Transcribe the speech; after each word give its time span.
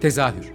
Tezahür 0.00 0.52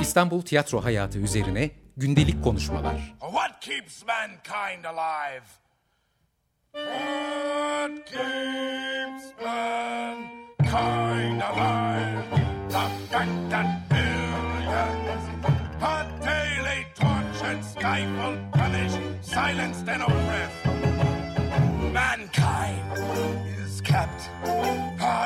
İstanbul 0.00 0.42
tiyatro 0.42 0.84
hayatı 0.84 1.18
üzerine 1.18 1.70
gündelik 1.96 2.44
konuşmalar. 2.44 3.14
What 3.20 3.60
keeps 3.60 4.02
mankind 4.06 4.84
alive? 4.84 5.44
What 6.72 8.06
keeps 8.06 9.24
mankind 9.44 11.40
alive? 11.40 12.22
The 12.70 13.28
that 13.50 13.90
billions 13.90 15.24
are 15.82 16.06
daily 16.24 16.86
tortured, 16.94 17.64
stifled, 17.64 18.38
punished, 18.52 18.98
silenced 19.22 19.88
and 19.88 20.02
oppressed. 20.02 20.91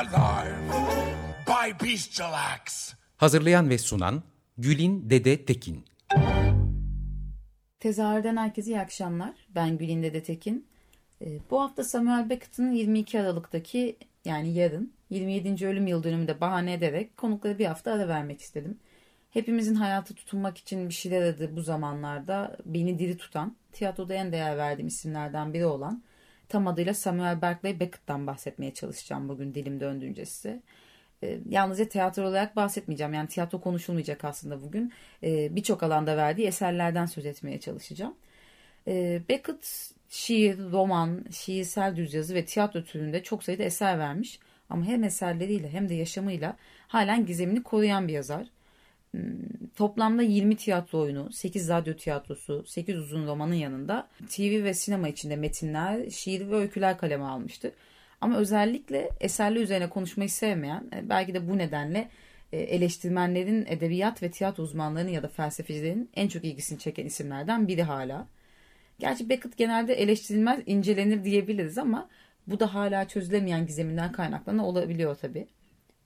By. 0.05 0.47
Hazırlayan 3.17 3.69
ve 3.69 3.77
sunan 3.77 4.23
Gülin 4.57 5.09
Dede 5.09 5.45
Tekin 5.45 5.85
Tezahürden 7.79 8.37
herkese 8.37 8.71
iyi 8.71 8.79
akşamlar. 8.79 9.33
Ben 9.55 9.77
Gülin 9.77 10.03
Dede 10.03 10.23
Tekin. 10.23 10.67
Ee, 11.21 11.39
bu 11.49 11.61
hafta 11.61 11.83
Samuel 11.83 12.29
Beckett'ın 12.29 12.71
22 12.71 13.19
Aralık'taki 13.19 13.97
yani 14.25 14.53
yarın 14.53 14.93
27. 15.09 15.67
ölüm 15.67 15.87
yıl 15.87 16.03
dönümünde 16.03 16.41
bahane 16.41 16.73
ederek 16.73 17.17
konuklara 17.17 17.59
bir 17.59 17.65
hafta 17.65 17.91
ara 17.91 18.07
vermek 18.07 18.41
istedim. 18.41 18.79
Hepimizin 19.29 19.75
hayatı 19.75 20.13
tutunmak 20.13 20.57
için 20.57 20.89
bir 20.89 20.93
şeyler 20.93 21.21
aradığı 21.21 21.55
bu 21.55 21.61
zamanlarda 21.61 22.57
beni 22.65 22.99
diri 22.99 23.17
tutan, 23.17 23.55
tiyatroda 23.71 24.13
en 24.13 24.31
değer 24.31 24.57
verdiğim 24.57 24.87
isimlerden 24.87 25.53
biri 25.53 25.65
olan 25.65 26.03
tam 26.49 26.67
adıyla 26.67 26.93
Samuel 26.93 27.41
Berkeley 27.41 27.79
Beckett'tan 27.79 28.27
bahsetmeye 28.27 28.73
çalışacağım 28.73 29.29
bugün 29.29 29.55
dilim 29.55 29.79
döndüğünce 29.79 30.25
size 30.25 30.61
e, 31.23 31.39
yalnızca 31.49 31.89
tiyatro 31.89 32.27
olarak 32.27 32.55
bahsetmeyeceğim. 32.55 33.13
Yani 33.13 33.27
tiyatro 33.27 33.61
konuşulmayacak 33.61 34.25
aslında 34.25 34.61
bugün. 34.61 34.93
E, 35.23 35.55
Birçok 35.55 35.83
alanda 35.83 36.17
verdiği 36.17 36.47
eserlerden 36.47 37.05
söz 37.05 37.25
etmeye 37.25 37.59
çalışacağım. 37.59 38.15
E, 38.87 39.21
Beckett 39.29 39.91
şiir, 40.09 40.57
roman, 40.71 41.25
şiirsel 41.31 41.95
düz 41.95 42.13
yazı 42.13 42.35
ve 42.35 42.45
tiyatro 42.45 42.83
türünde 42.83 43.23
çok 43.23 43.43
sayıda 43.43 43.63
eser 43.63 43.99
vermiş. 43.99 44.39
Ama 44.69 44.85
hem 44.85 45.03
eserleriyle 45.03 45.69
hem 45.69 45.89
de 45.89 45.93
yaşamıyla 45.93 46.57
halen 46.87 47.25
gizemini 47.25 47.63
koruyan 47.63 48.07
bir 48.07 48.13
yazar. 48.13 48.47
Hmm, 49.11 49.67
toplamda 49.75 50.21
20 50.21 50.55
tiyatro 50.55 50.99
oyunu, 50.99 51.31
8 51.31 51.69
radyo 51.69 51.93
tiyatrosu, 51.93 52.63
8 52.67 52.95
uzun 52.97 53.27
romanın 53.27 53.53
yanında 53.53 54.07
TV 54.29 54.63
ve 54.63 54.73
sinema 54.73 55.07
içinde 55.07 55.35
metinler, 55.35 56.09
şiir 56.09 56.51
ve 56.51 56.55
öyküler 56.55 56.97
kaleme 56.97 57.23
almıştı. 57.23 57.73
Ama 58.21 58.37
özellikle 58.37 59.09
eserli 59.19 59.59
üzerine 59.59 59.89
konuşmayı 59.89 60.29
sevmeyen, 60.29 60.83
e, 60.95 61.09
belki 61.09 61.33
de 61.33 61.49
bu 61.49 61.57
nedenle 61.57 62.09
e, 62.51 62.57
eleştirmenlerin, 62.57 63.65
edebiyat 63.65 64.23
ve 64.23 64.31
tiyatro 64.31 64.63
uzmanlarının 64.63 65.11
ya 65.11 65.23
da 65.23 65.27
felsefecilerin 65.27 66.09
en 66.15 66.27
çok 66.27 66.43
ilgisini 66.43 66.79
çeken 66.79 67.05
isimlerden 67.05 67.67
biri 67.67 67.83
hala. 67.83 68.27
Gerçi 68.99 69.29
Beckett 69.29 69.57
genelde 69.57 69.93
eleştirilmez, 69.93 70.59
incelenir 70.65 71.23
diyebiliriz 71.23 71.77
ama 71.77 72.09
bu 72.47 72.59
da 72.59 72.73
hala 72.73 73.07
çözülemeyen 73.07 73.65
gizeminden 73.65 74.11
kaynaklanan 74.11 74.65
olabiliyor 74.65 75.15
tabi. 75.15 75.47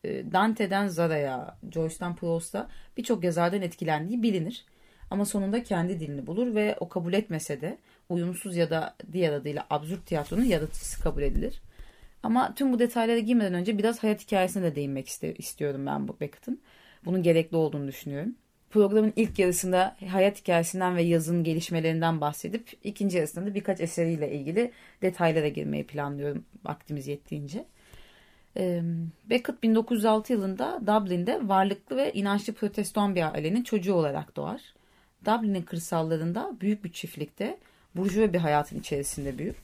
E, 0.03 0.31
Dante'den 0.31 0.87
Zara'ya, 0.87 1.57
Joyce'dan 1.71 2.15
Proust'a 2.15 2.69
birçok 2.97 3.23
yazardan 3.23 3.61
etkilendiği 3.61 4.23
bilinir. 4.23 4.65
Ama 5.11 5.25
sonunda 5.25 5.63
kendi 5.63 5.99
dilini 5.99 6.27
bulur 6.27 6.55
ve 6.55 6.77
o 6.79 6.89
kabul 6.89 7.13
etmese 7.13 7.61
de 7.61 7.77
uyumsuz 8.09 8.55
ya 8.55 8.69
da 8.69 8.95
diğer 9.11 9.33
adıyla 9.33 9.65
absürt 9.69 10.05
tiyatronun 10.05 10.43
yaratıcısı 10.43 11.03
kabul 11.03 11.21
edilir. 11.21 11.61
Ama 12.23 12.55
tüm 12.55 12.73
bu 12.73 12.79
detaylara 12.79 13.19
girmeden 13.19 13.53
önce 13.53 13.77
biraz 13.77 14.03
hayat 14.03 14.21
hikayesine 14.21 14.63
de 14.63 14.75
değinmek 14.75 15.07
istiyorum 15.37 15.85
ben 15.85 16.07
bu 16.07 16.19
Beckett'ın. 16.19 16.61
Bunun 17.05 17.23
gerekli 17.23 17.57
olduğunu 17.57 17.87
düşünüyorum. 17.87 18.35
Programın 18.69 19.13
ilk 19.15 19.39
yarısında 19.39 19.97
hayat 20.09 20.41
hikayesinden 20.41 20.95
ve 20.95 21.01
yazın 21.01 21.43
gelişmelerinden 21.43 22.21
bahsedip 22.21 22.77
ikinci 22.83 23.17
yarısında 23.17 23.45
da 23.45 23.55
birkaç 23.55 23.81
eseriyle 23.81 24.31
ilgili 24.31 24.71
detaylara 25.01 25.47
girmeyi 25.47 25.87
planlıyorum 25.87 26.45
vaktimiz 26.63 27.07
yettiğince. 27.07 27.65
Beckett 29.29 29.63
1906 29.63 30.33
yılında 30.33 30.81
Dublin'de 30.87 31.47
varlıklı 31.47 31.97
ve 31.97 32.13
inançlı 32.13 32.53
protestan 32.53 33.15
bir 33.15 33.33
ailenin 33.33 33.63
çocuğu 33.63 33.93
olarak 33.93 34.35
doğar. 34.35 34.61
Dublin'in 35.25 35.61
kırsallarında 35.61 36.51
büyük 36.61 36.83
bir 36.83 36.91
çiftlikte 36.91 37.57
burjuva 37.95 38.33
bir 38.33 38.39
hayatın 38.39 38.79
içerisinde 38.79 39.37
büyür 39.37 39.55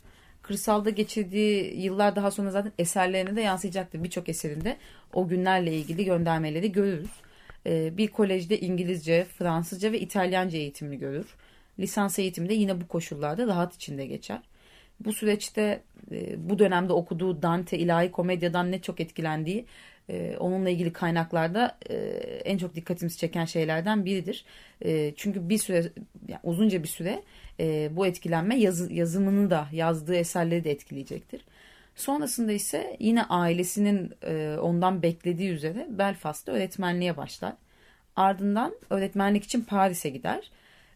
kırsalda 0.47 0.89
geçirdiği 0.89 1.81
yıllar 1.81 2.15
daha 2.15 2.31
sonra 2.31 2.51
zaten 2.51 2.71
eserlerine 2.79 3.35
de 3.35 3.41
yansıyacaktır. 3.41 4.03
Birçok 4.03 4.29
eserinde 4.29 4.77
o 5.13 5.27
günlerle 5.27 5.73
ilgili 5.73 6.05
göndermeleri 6.05 6.71
görürüz. 6.71 7.09
Bir 7.65 8.07
kolejde 8.07 8.59
İngilizce, 8.59 9.25
Fransızca 9.25 9.91
ve 9.91 9.99
İtalyanca 9.99 10.57
eğitimini 10.57 10.99
görür. 10.99 11.35
Lisans 11.79 12.19
eğitimi 12.19 12.49
de 12.49 12.53
yine 12.53 12.81
bu 12.81 12.87
koşullarda 12.87 13.47
rahat 13.47 13.75
içinde 13.75 14.05
geçer. 14.05 14.39
Bu 14.99 15.13
süreçte 15.13 15.83
e, 16.11 16.49
bu 16.49 16.59
dönemde 16.59 16.93
okuduğu 16.93 17.41
Dante 17.41 17.77
ilahi 17.77 18.11
komedyadan 18.11 18.71
ne 18.71 18.81
çok 18.81 18.99
etkilendiği 18.99 19.65
e, 20.09 20.37
onunla 20.37 20.69
ilgili 20.69 20.93
kaynaklarda 20.93 21.77
e, 21.89 21.95
en 22.45 22.57
çok 22.57 22.75
dikkatimizi 22.75 23.17
çeken 23.17 23.45
şeylerden 23.45 24.05
biridir. 24.05 24.45
çünkü 25.15 25.49
bir 25.49 25.57
süre 25.57 25.91
yani 26.27 26.39
uzunca 26.43 26.83
bir 26.83 26.87
süre 26.87 27.23
bu 27.95 28.07
etkilenme 28.07 28.59
yazı, 28.59 28.93
yazımını 28.93 29.49
da 29.49 29.67
yazdığı 29.71 30.15
eserleri 30.15 30.63
de 30.63 30.71
etkileyecektir. 30.71 31.41
Sonrasında 31.95 32.51
ise 32.51 32.97
yine 32.99 33.23
ailesinin 33.23 34.13
ondan 34.61 35.01
beklediği 35.01 35.49
üzere 35.49 35.87
Belfast'ta 35.89 36.51
öğretmenliğe 36.51 37.17
başlar. 37.17 37.53
Ardından 38.15 38.75
öğretmenlik 38.89 39.43
için 39.43 39.61
Paris'e 39.61 40.09
gider 40.09 40.51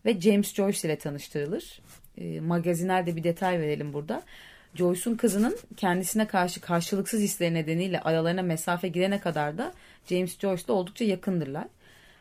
ve 0.06 0.22
James 0.22 0.54
Joyce 0.54 0.88
ile 0.88 0.96
tanıştırılır. 0.98 1.82
E, 2.18 2.40
magazinerde 2.40 3.16
bir 3.16 3.24
detay 3.24 3.60
verelim 3.60 3.94
burada. 3.94 4.24
Joyce'un 4.76 5.16
kızının 5.16 5.58
kendisine 5.78 6.28
karşı 6.28 6.62
karşılıksız 6.62 7.22
hisleri 7.22 7.54
nedeniyle 7.54 8.02
aralarına 8.02 8.42
mesafe 8.42 8.88
girene 8.88 9.20
kadar 9.20 9.58
da 9.58 9.74
James 10.06 10.40
Joyce 10.40 10.64
ile 10.64 10.72
oldukça 10.72 11.06
yakındırlar. 11.06 11.68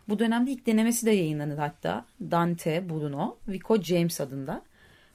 Bu 0.09 0.19
dönemde 0.19 0.51
ilk 0.51 0.67
denemesi 0.67 1.07
de 1.07 1.11
yayınlanır 1.11 1.59
hatta. 1.59 2.05
Dante 2.21 2.89
Bruno, 2.89 3.37
Vico 3.49 3.83
James 3.83 4.21
adında. 4.21 4.63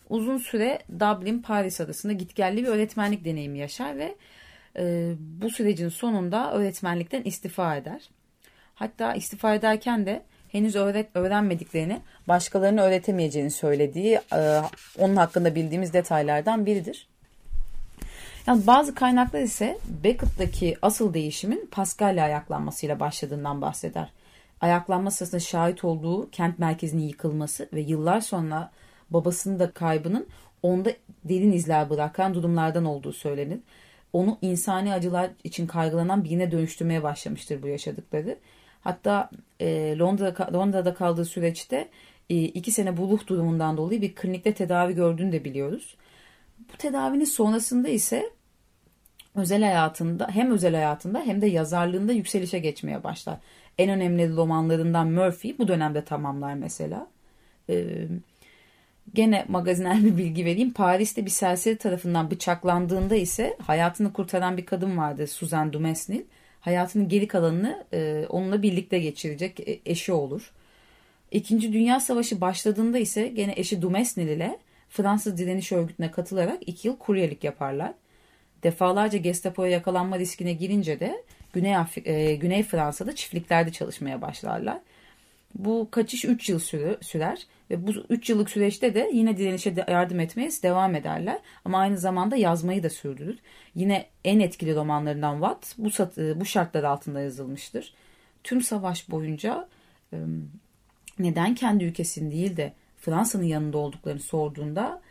Uzun 0.10 0.38
süre 0.38 0.80
Dublin, 1.00 1.42
Paris 1.42 1.82
arasında 1.82 2.14
gitgelli 2.14 2.64
bir 2.64 2.68
öğretmenlik 2.68 3.26
deneyimi 3.26 3.60
yaşar 3.60 3.98
ve 3.98 4.16
e, 4.78 5.14
bu 5.20 5.50
sürecin 5.50 5.90
sonunda 5.90 6.54
öğretmenlikten 6.54 7.24
istifa 7.24 7.76
eder. 7.76 8.10
Hatta 8.76 9.14
istifa 9.14 9.56
ederken 9.56 10.06
de 10.06 10.24
henüz 10.56 10.76
öğret 10.76 11.08
öğrenmediklerini 11.14 12.02
başkalarına 12.28 12.82
öğretemeyeceğini 12.82 13.52
söylediği 13.52 14.20
e, 14.36 14.62
onun 15.00 15.16
hakkında 15.16 15.56
bildiğimiz 15.56 15.94
detaylardan 15.94 16.66
biridir. 16.66 17.08
Yani 18.48 18.68
bazı 18.68 18.96
kaynaklar 18.96 19.42
ise 19.42 19.78
Beckett'taki 20.04 20.78
asıl 20.82 21.14
değişimin 21.14 21.70
Pascal'le 21.72 22.18
ayaklanmasıyla 22.18 23.00
başladığından 23.00 23.62
bahseder 23.62 24.10
ayaklanma 24.62 25.12
sırasında 25.12 25.40
şahit 25.40 25.84
olduğu 25.84 26.30
kent 26.30 26.60
merkezinin 26.60 27.08
yıkılması 27.08 27.70
ve 27.74 27.82
yıllar 27.82 28.22
sonra 28.22 28.72
babasının 29.10 29.60
da 29.60 29.72
kaybının 29.72 30.28
onda 30.64 30.92
derin 31.24 31.52
izler 31.52 31.90
bırakan 31.90 32.34
durumlardan 32.34 32.86
olduğu 32.86 33.14
söylenir. 33.14 33.60
Onu 34.14 34.38
insani 34.42 34.94
acılar 34.94 35.30
için 35.44 35.68
kaygılanan 35.68 36.24
birine 36.24 36.52
dönüştürmeye 36.52 37.04
başlamıştır 37.04 37.64
bu 37.64 37.68
yaşadıkları. 37.68 38.38
Hatta 38.86 39.30
e, 39.60 39.98
Londra, 39.98 40.54
Londra'da 40.54 40.94
kaldığı 40.94 41.26
süreçte 41.26 41.90
e, 42.30 42.44
iki 42.44 42.72
sene 42.72 42.98
buluh 42.98 43.28
durumundan 43.28 43.78
dolayı 43.78 44.02
bir 44.02 44.16
klinikte 44.16 44.54
tedavi 44.54 44.96
gördüğünü 44.96 45.32
de 45.32 45.44
biliyoruz. 45.44 45.96
Bu 46.74 46.78
tedavinin 46.78 47.26
sonrasında 47.26 47.88
ise 47.88 48.30
özel 49.36 49.64
hayatında 49.64 50.28
hem 50.32 50.52
özel 50.52 50.74
hayatında 50.74 51.22
hem 51.22 51.42
de 51.42 51.48
yazarlığında 51.48 52.14
yükselişe 52.14 52.60
geçmeye 52.60 53.04
başlar 53.04 53.38
en 53.78 53.90
önemli 53.90 54.36
romanlarından 54.36 55.08
Murphy 55.08 55.58
bu 55.58 55.68
dönemde 55.68 56.06
tamamlar 56.06 56.54
mesela. 56.54 57.08
Ee, 57.70 58.08
gene 59.14 59.46
magazinel 59.48 60.06
bir 60.06 60.18
bilgi 60.18 60.46
vereyim. 60.46 60.74
Paris'te 60.74 61.26
bir 61.26 61.32
serseri 61.32 61.78
tarafından 61.78 62.32
bıçaklandığında 62.32 63.16
ise 63.16 63.58
hayatını 63.62 64.14
kurtaran 64.14 64.58
bir 64.58 64.66
kadın 64.66 64.98
vardı 64.98 65.28
Suzanne 65.28 65.74
Dumesnil. 65.74 66.22
Hayatının 66.66 67.10
geri 67.10 67.28
kalanını 67.28 67.86
e, 67.94 68.26
onunla 68.30 68.62
birlikte 68.62 69.00
geçirecek 69.00 69.60
e, 69.60 69.80
eşi 69.86 70.14
olur. 70.14 70.52
İkinci 71.32 71.74
Dünya 71.74 72.00
Savaşı 72.00 72.42
başladığında 72.42 72.98
ise 72.98 73.28
gene 73.28 73.54
eşi 73.56 73.82
Dumesnil 73.82 74.28
ile 74.28 74.60
Fransız 74.90 75.38
direniş 75.38 75.72
örgütüne 75.72 76.12
katılarak 76.12 76.58
iki 76.66 76.88
yıl 76.88 76.98
kuryelik 76.98 77.44
yaparlar. 77.44 77.94
Defalarca 78.64 79.18
Gestapo'ya 79.18 79.72
yakalanma 79.72 80.20
riskine 80.20 80.54
girince 80.54 81.00
de 81.00 81.24
Güney, 81.54 81.76
Afri 81.78 82.10
e, 82.10 82.36
Güney 82.36 82.64
Fransa'da 82.64 83.16
çiftliklerde 83.16 83.72
çalışmaya 83.72 84.22
başlarlar. 84.22 84.80
Bu 85.56 85.88
kaçış 85.92 86.26
3 86.26 86.50
yıl 86.50 86.60
sürer 87.02 87.48
ve 87.70 87.88
bu 87.88 87.92
3 88.10 88.30
yıllık 88.30 88.50
süreçte 88.50 88.96
de 88.96 89.10
yine 89.14 89.38
direnişe 89.38 89.86
yardım 89.88 90.20
etmeye 90.20 90.50
devam 90.64 90.96
ederler. 90.96 91.40
Ama 91.66 91.80
aynı 91.80 91.98
zamanda 91.98 92.36
yazmayı 92.36 92.84
da 92.84 92.90
sürdürür. 92.90 93.38
Yine 93.76 94.06
en 94.24 94.40
etkili 94.40 94.76
romanlarından 94.76 95.34
Watt 95.34 95.78
bu, 95.78 95.90
bu 96.40 96.46
şartlar 96.46 96.84
altında 96.84 97.22
yazılmıştır. 97.22 97.94
Tüm 98.44 98.62
savaş 98.62 99.10
boyunca 99.12 99.68
neden 101.20 101.56
kendi 101.56 101.84
ülkesini 101.84 102.32
değil 102.32 102.58
de 102.58 102.74
Fransa'nın 102.98 103.44
yanında 103.44 103.78
olduklarını 103.78 104.20
sorduğunda 104.20 105.02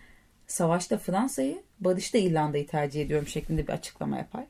savaşta 0.46 0.98
Fransa'yı, 0.98 1.62
barışta 1.80 2.18
İrlanda'yı 2.18 2.66
tercih 2.66 3.02
ediyorum 3.02 3.26
şeklinde 3.26 3.66
bir 3.66 3.72
açıklama 3.72 4.16
yapar. 4.16 4.44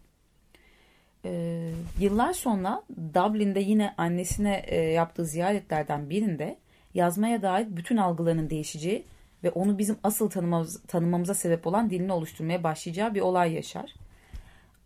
Ee, 1.25 1.71
yıllar 1.99 2.33
sonra 2.33 2.83
Dublin'de 3.15 3.61
yine 3.61 3.95
annesine 3.99 4.63
e, 4.67 4.77
yaptığı 4.77 5.25
ziyaretlerden 5.25 6.11
birinde 6.11 6.59
yazmaya 6.95 7.43
dair 7.43 7.67
bütün 7.77 7.97
algılarının 7.97 8.51
değişeceği 8.51 9.05
ve 9.45 9.51
onu 9.51 9.79
bizim 9.79 9.97
asıl 10.03 10.31
tanımamız, 10.31 10.83
tanımamıza 10.83 11.35
sebep 11.35 11.67
olan 11.67 11.91
dilini 11.91 12.13
oluşturmaya 12.13 12.63
başlayacağı 12.63 13.15
bir 13.15 13.21
olay 13.21 13.53
yaşar. 13.53 13.95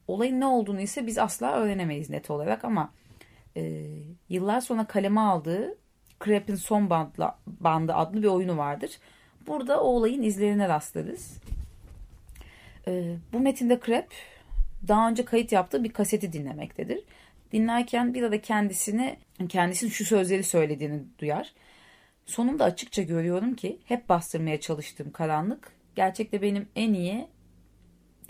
Olayın 0.08 0.40
ne 0.40 0.46
olduğunu 0.46 0.80
ise 0.80 1.06
biz 1.06 1.18
asla 1.18 1.52
öğrenemeyiz 1.52 2.10
net 2.10 2.30
olarak 2.30 2.64
ama 2.64 2.90
e, 3.56 3.84
yıllar 4.28 4.60
sonra 4.60 4.84
kaleme 4.84 5.20
aldığı 5.20 5.76
Crap'in 6.24 6.54
Son 6.54 6.90
bandla, 6.90 7.38
Bandı 7.46 7.94
adlı 7.94 8.22
bir 8.22 8.28
oyunu 8.28 8.56
vardır. 8.56 8.90
Burada 9.46 9.80
o 9.80 9.86
olayın 9.86 10.22
izlerine 10.22 10.68
rastlarız. 10.68 11.38
E, 12.86 13.16
bu 13.32 13.40
metinde 13.40 13.80
Crap 13.86 14.06
daha 14.88 15.08
önce 15.08 15.24
kayıt 15.24 15.52
yaptığı 15.52 15.84
bir 15.84 15.92
kaseti 15.92 16.32
dinlemektedir. 16.32 17.04
Dinlerken 17.52 18.14
bir 18.14 18.22
arada 18.22 18.40
kendisini 18.40 19.16
kendisinin 19.48 19.90
şu 19.90 20.04
sözleri 20.04 20.42
söylediğini 20.42 21.02
duyar. 21.18 21.52
Sonunda 22.26 22.64
açıkça 22.64 23.02
görüyorum 23.02 23.54
ki 23.54 23.78
hep 23.84 24.08
bastırmaya 24.08 24.60
çalıştığım 24.60 25.12
karanlık 25.12 25.72
gerçekte 25.96 26.42
benim 26.42 26.68
en 26.76 26.94
iyi 26.94 27.28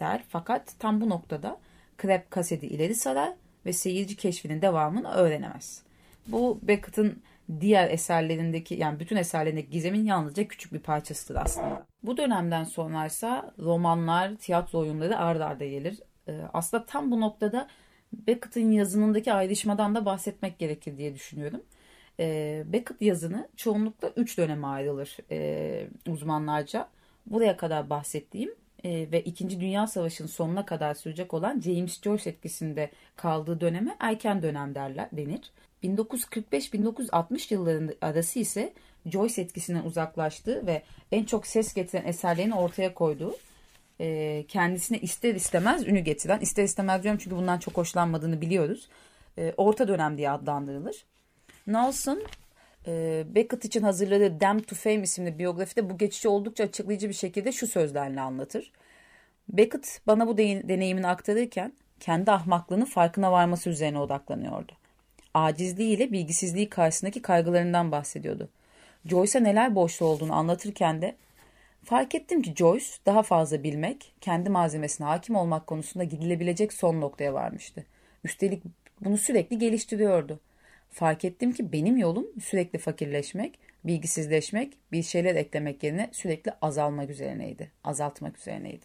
der. 0.01 0.25
Fakat 0.29 0.75
tam 0.79 1.01
bu 1.01 1.09
noktada 1.09 1.61
Crab 2.03 2.21
kaseti 2.31 2.67
ileri 2.67 2.95
sarar 2.95 3.35
ve 3.67 3.73
seyirci 3.73 4.17
keşfinin 4.17 4.63
devamını 4.63 5.11
öğrenemez. 5.11 5.83
Bu 6.27 6.59
Beckett'ın 6.63 7.23
diğer 7.61 7.91
eserlerindeki 7.91 8.75
yani 8.75 9.01
bütün 9.01 9.17
eserlerindeki 9.17 9.71
gizemin 9.71 10.05
yalnızca 10.05 10.49
küçük 10.49 10.73
bir 10.73 10.79
parçasıdır 10.79 11.41
aslında. 11.41 11.87
Bu 12.03 12.17
dönemden 12.17 12.65
sonra 12.65 13.07
ise 13.07 13.43
romanlar, 13.59 14.37
tiyatro 14.37 14.79
oyunları 14.79 15.19
ard 15.19 15.41
arda 15.41 15.67
gelir. 15.67 15.99
Ee, 16.29 16.33
aslında 16.53 16.87
tam 16.87 17.11
bu 17.11 17.21
noktada 17.21 17.69
Beckett'in 18.13 18.71
yazınındaki 18.71 19.33
ayrışmadan 19.33 19.95
da 19.95 20.05
bahsetmek 20.05 20.59
gerekir 20.59 20.99
diye 20.99 21.15
düşünüyorum. 21.15 21.63
Ee, 22.21 22.65
Beckett 22.67 23.03
yazını 23.03 23.49
çoğunlukla 23.57 24.13
üç 24.17 24.39
döneme 24.39 24.67
ayrılır 24.67 25.17
e, 25.31 25.89
uzmanlarca. 26.09 26.89
Buraya 27.27 27.57
kadar 27.57 27.91
bahsettiğim 27.91 28.55
e, 28.85 29.13
ve 29.13 29.23
İkinci 29.23 29.61
Dünya 29.61 29.87
Savaşı'nın 29.87 30.29
sonuna 30.29 30.67
kadar 30.67 30.95
sürecek 30.95 31.35
olan 31.35 31.61
James 31.61 32.03
Joyce 32.03 32.31
etkisinde 32.31 32.91
kaldığı 33.17 33.61
döneme 33.61 33.97
erken 34.01 34.43
dönem 34.43 34.75
derler 34.75 35.09
denir. 35.13 35.51
1945-1960 35.85 37.55
yıllarında 37.55 37.93
arası 38.01 38.39
ise 38.39 38.73
Joyce 39.07 39.43
etkisinden 39.43 39.85
uzaklaştığı 39.85 40.67
ve 40.67 40.83
en 41.13 41.25
çok 41.25 41.47
ses 41.47 41.75
getiren 41.75 42.05
eserlerini 42.05 42.55
ortaya 42.55 42.95
koyduğu 42.95 43.35
e, 44.01 44.45
kendisine 44.49 44.99
ister 44.99 45.35
istemez 45.35 45.87
ünü 45.87 46.01
getiren, 46.01 46.41
ister 46.41 46.65
istemez 46.65 47.03
diyorum 47.03 47.21
çünkü 47.23 47.37
bundan 47.37 47.59
çok 47.59 47.77
hoşlanmadığını 47.77 48.41
biliyoruz. 48.41 48.89
E, 49.39 49.55
orta 49.57 49.89
dönem 49.89 50.19
diye 50.19 50.31
adlandırılır. 50.31 51.05
Nelson 51.67 52.23
e, 52.87 53.25
Beckett 53.35 53.65
için 53.65 53.83
hazırladığı 53.83 54.41
Damn 54.41 54.61
to 54.61 54.77
Fame 54.77 55.03
isimli 55.03 55.39
biyografide 55.39 55.91
bu 55.91 55.99
geçişi 55.99 56.29
oldukça 56.29 56.65
açıklayıcı 56.65 57.09
bir 57.09 57.15
şekilde 57.15 57.53
şu 57.53 57.67
sözlerle 57.67 58.21
anlatır. 58.21 58.73
Beckett 59.49 60.01
bana 60.07 60.27
bu 60.27 60.39
deneyimini 60.39 61.07
aktarırken 61.07 61.73
kendi 62.01 62.31
ahmaklığının 62.31 62.85
farkına 62.85 63.33
varması 63.33 63.71
üzerine 63.71 63.99
odaklanıyordu. 63.99 64.73
Acizliği 65.35 65.97
ile 65.97 66.13
bilgisizliği 66.13 66.69
karşısındaki 66.69 67.23
kaygılarından 67.23 67.93
bahsediyordu. 67.93 68.49
Joyce'a 69.05 69.43
neler 69.43 69.75
boşluğu 69.75 70.07
olduğunu 70.07 70.35
anlatırken 70.35 71.03
de 71.03 71.17
fark 71.85 72.15
ettim 72.15 72.43
ki 72.43 72.55
Joyce 72.57 72.87
daha 73.07 73.23
fazla 73.23 73.63
bilmek, 73.63 74.15
kendi 74.21 74.51
malzemesine 74.51 75.07
hakim 75.07 75.37
olmak 75.37 75.67
konusunda 75.67 76.05
gidilebilecek 76.05 76.73
son 76.73 77.01
noktaya 77.01 77.35
varmıştı. 77.35 77.85
Üstelik 78.25 78.63
bunu 79.01 79.19
sürekli 79.19 79.59
geliştiriyordu. 79.59 80.41
Fark 80.91 81.25
ettim 81.25 81.53
ki 81.53 81.73
benim 81.73 81.97
yolum 81.97 82.27
sürekli 82.41 82.79
fakirleşmek, 82.79 83.59
bilgisizleşmek, 83.85 84.79
bir 84.93 85.03
şeyler 85.03 85.35
eklemek 85.35 85.83
yerine 85.83 86.09
sürekli 86.13 86.53
azalmak 86.63 87.11
üzerineydi. 87.11 87.71
Azaltmak 87.85 88.39
üzerineydi. 88.39 88.85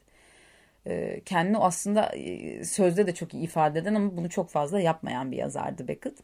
Ee, 0.88 1.22
kendini 1.26 1.58
aslında 1.58 2.06
e, 2.16 2.64
sözde 2.66 3.08
de 3.08 3.14
çok 3.14 3.34
iyi 3.34 3.44
ifade 3.44 3.80
eden 3.80 3.96
ama 3.96 4.18
bunu 4.18 4.30
çok 4.30 4.50
fazla 4.50 4.80
yapmayan 4.80 5.32
bir 5.32 5.38
yazardı 5.38 5.88
Beckett. 5.88 6.18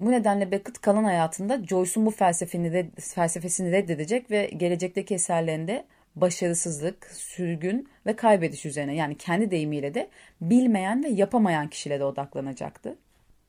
Bu 0.00 0.10
nedenle 0.10 0.50
Beckett 0.50 0.80
kalan 0.80 1.04
hayatında 1.04 1.64
Joyce'un 1.66 2.06
bu 2.06 2.10
felsefesini, 2.10 2.72
red, 2.72 2.86
felsefesini 3.00 3.72
reddedecek 3.72 4.30
ve 4.30 4.46
gelecekteki 4.56 5.14
eserlerinde 5.14 5.84
başarısızlık, 6.16 7.06
sürgün 7.06 7.88
ve 8.06 8.16
kaybediş 8.16 8.66
üzerine 8.66 8.94
yani 8.94 9.16
kendi 9.16 9.50
deyimiyle 9.50 9.94
de 9.94 10.08
bilmeyen 10.40 11.04
ve 11.04 11.08
yapamayan 11.08 11.68
kişilere 11.68 12.04
odaklanacaktı. 12.04 12.96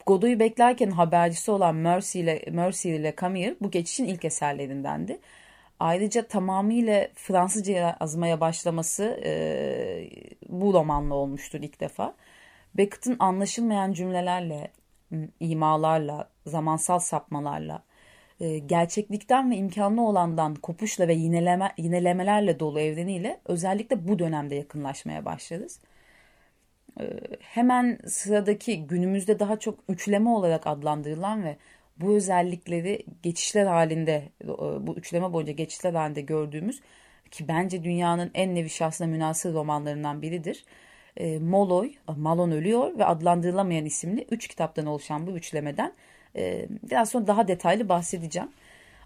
Godot'u 0.05 0.39
beklerken 0.39 0.91
habercisi 0.91 1.51
olan 1.51 1.75
Mercy 1.75 2.19
ile, 2.19 2.45
Mercy 2.51 2.95
ile 2.95 3.13
Camille 3.21 3.55
bu 3.61 3.71
geçişin 3.71 4.05
ilk 4.05 4.25
eserlerindendi. 4.25 5.19
Ayrıca 5.79 6.27
tamamıyla 6.27 7.07
Fransızca 7.15 7.95
yazmaya 8.01 8.41
başlaması 8.41 9.21
e, 9.25 10.09
bu 10.49 10.73
romanla 10.73 11.15
olmuştur 11.15 11.59
ilk 11.59 11.79
defa. 11.79 12.15
Beckett'in 12.77 13.15
anlaşılmayan 13.19 13.93
cümlelerle, 13.93 14.71
imalarla, 15.39 16.29
zamansal 16.45 16.99
sapmalarla, 16.99 17.83
e, 18.39 18.59
gerçeklikten 18.59 19.51
ve 19.51 19.55
imkanlı 19.55 20.01
olandan 20.01 20.55
kopuşla 20.55 21.07
ve 21.07 21.13
yineleme, 21.13 21.71
yinelemelerle 21.77 22.59
dolu 22.59 22.79
evreniyle 22.79 23.39
özellikle 23.45 24.07
bu 24.07 24.19
dönemde 24.19 24.55
yakınlaşmaya 24.55 25.25
başlarız. 25.25 25.79
Ee, 26.99 27.03
hemen 27.39 27.99
sıradaki 28.07 28.87
günümüzde 28.87 29.39
daha 29.39 29.59
çok 29.59 29.79
üçleme 29.89 30.29
olarak 30.29 30.67
adlandırılan 30.67 31.43
ve 31.43 31.57
bu 31.97 32.15
özellikleri 32.15 33.05
geçişler 33.23 33.65
halinde 33.65 34.29
e, 34.43 34.47
bu 34.87 34.95
üçleme 34.97 35.33
boyunca 35.33 35.53
geçişler 35.53 35.93
halinde 35.93 36.21
gördüğümüz 36.21 36.81
ki 37.31 37.47
bence 37.47 37.83
dünyanın 37.83 38.31
en 38.33 38.55
nevi 38.55 38.69
şahsına 38.69 39.07
münasır 39.07 39.53
romanlarından 39.53 40.21
biridir. 40.21 40.65
E, 41.17 41.39
Moloy, 41.39 41.93
Malon 42.17 42.51
Ölüyor 42.51 42.97
ve 42.99 43.05
Adlandırılamayan 43.05 43.85
isimli 43.85 44.27
üç 44.31 44.47
kitaptan 44.47 44.85
oluşan 44.85 45.27
bu 45.27 45.31
üçlemeden 45.31 45.93
e, 46.35 46.65
biraz 46.83 47.09
sonra 47.09 47.27
daha 47.27 47.47
detaylı 47.47 47.89
bahsedeceğim. 47.89 48.49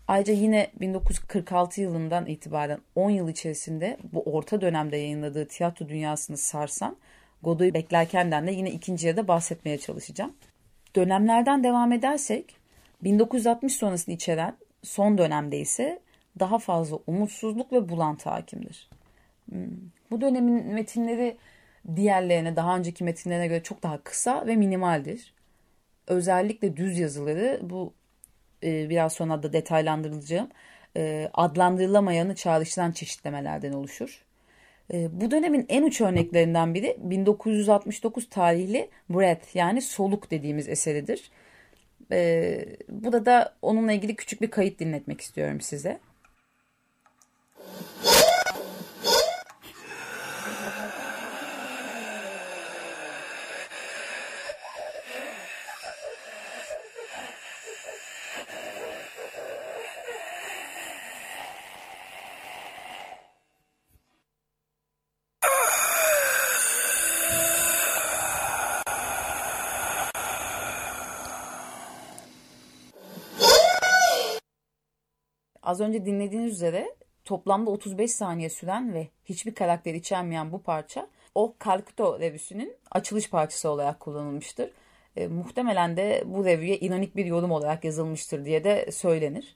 Ayrıca 0.08 0.34
yine 0.34 0.68
1946 0.80 1.82
yılından 1.82 2.26
itibaren 2.26 2.80
10 2.96 3.10
yıl 3.10 3.30
içerisinde 3.30 3.98
bu 4.14 4.24
orta 4.24 4.62
dönemde 4.62 4.98
yayınladığı 4.98 5.48
tiyatro 5.48 5.90
dünyasını 5.90 6.38
sarsan 6.38 6.98
Godoy'u 7.44 7.74
beklerkenden 7.74 8.48
de 8.48 8.52
yine 8.52 8.72
ikinci 8.72 9.08
yarıda 9.08 9.28
bahsetmeye 9.28 9.78
çalışacağım. 9.78 10.34
Dönemlerden 10.96 11.64
devam 11.64 11.92
edersek 11.92 12.56
1960 13.04 13.74
sonrasını 13.74 14.16
içeren 14.16 14.56
son 14.84 15.18
dönemde 15.18 15.60
ise 15.60 16.00
daha 16.40 16.60
fazla 16.60 17.00
umutsuzluk 17.08 17.74
ve 17.74 17.90
bulantı 17.90 18.30
hakimdir. 18.30 18.90
Hmm, 19.50 19.68
bu 20.12 20.22
dönemin 20.22 20.74
metinleri 20.74 21.38
diğerlerine 21.96 22.56
daha 22.56 22.78
önceki 22.78 23.04
metinlerine 23.04 23.48
göre 23.48 23.64
çok 23.64 23.84
daha 23.84 24.04
kısa 24.04 24.48
ve 24.48 24.56
minimaldir. 24.56 25.34
Özellikle 26.08 26.78
düz 26.78 27.00
yazıları 27.00 27.60
bu 27.64 27.94
e, 28.64 28.90
biraz 28.90 29.14
sonra 29.14 29.44
da 29.44 29.54
detaylandırılacağım 29.54 30.50
e, 30.98 31.30
adlandırılamayanı 31.34 32.36
çağrıştıran 32.36 32.92
çeşitlemelerden 32.92 33.74
oluşur. 33.74 34.26
E, 34.94 35.22
bu 35.22 35.32
dönemin 35.32 35.66
en 35.70 35.84
uç 35.84 36.02
örneklerinden 36.02 36.74
biri 36.74 36.98
1969 37.00 38.30
tarihli 38.30 38.90
Breath 39.10 39.56
yani 39.56 39.82
soluk 39.82 40.32
dediğimiz 40.32 40.70
eseridir. 40.70 41.32
E, 42.12 42.66
burada 42.90 43.26
da 43.26 43.56
onunla 43.62 43.92
ilgili 43.92 44.16
küçük 44.16 44.42
bir 44.42 44.52
kayıt 44.52 44.80
dinletmek 44.80 45.22
istiyorum 45.22 45.62
size. 45.62 46.00
Az 75.76 75.82
önce 75.82 76.06
dinlediğiniz 76.06 76.54
üzere 76.54 76.96
toplamda 77.26 77.72
35 77.72 78.12
saniye 78.12 78.50
süren 78.50 78.94
ve 78.94 79.08
hiçbir 79.26 79.56
karakter 79.56 79.94
içermeyen 79.94 80.52
bu 80.52 80.62
parça 80.62 81.08
o 81.36 81.54
Calcutta 81.66 82.20
revüsünün 82.20 82.74
açılış 82.92 83.30
parçası 83.30 83.70
olarak 83.70 84.00
kullanılmıştır. 84.00 84.70
E, 85.16 85.28
muhtemelen 85.28 85.98
de 85.98 86.24
bu 86.26 86.46
revüye 86.46 86.78
ironik 86.78 87.16
bir 87.16 87.26
yorum 87.26 87.52
olarak 87.52 87.84
yazılmıştır 87.84 88.46
diye 88.46 88.64
de 88.64 88.92
söylenir. 88.92 89.56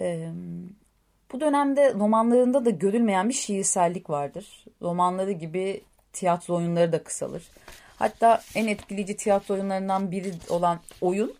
E, 0.00 0.28
bu 1.32 1.40
dönemde 1.40 1.94
romanlarında 1.94 2.64
da 2.64 2.70
görülmeyen 2.70 3.28
bir 3.28 3.34
şiirsellik 3.34 4.10
vardır. 4.10 4.64
Romanları 4.82 5.32
gibi 5.32 5.80
tiyatro 6.12 6.56
oyunları 6.56 6.92
da 6.92 7.02
kısalır. 7.02 7.42
Hatta 7.96 8.42
en 8.54 8.66
etkileyici 8.66 9.16
tiyatro 9.16 9.54
oyunlarından 9.54 10.10
biri 10.10 10.32
olan 10.48 10.80
oyun, 11.00 11.34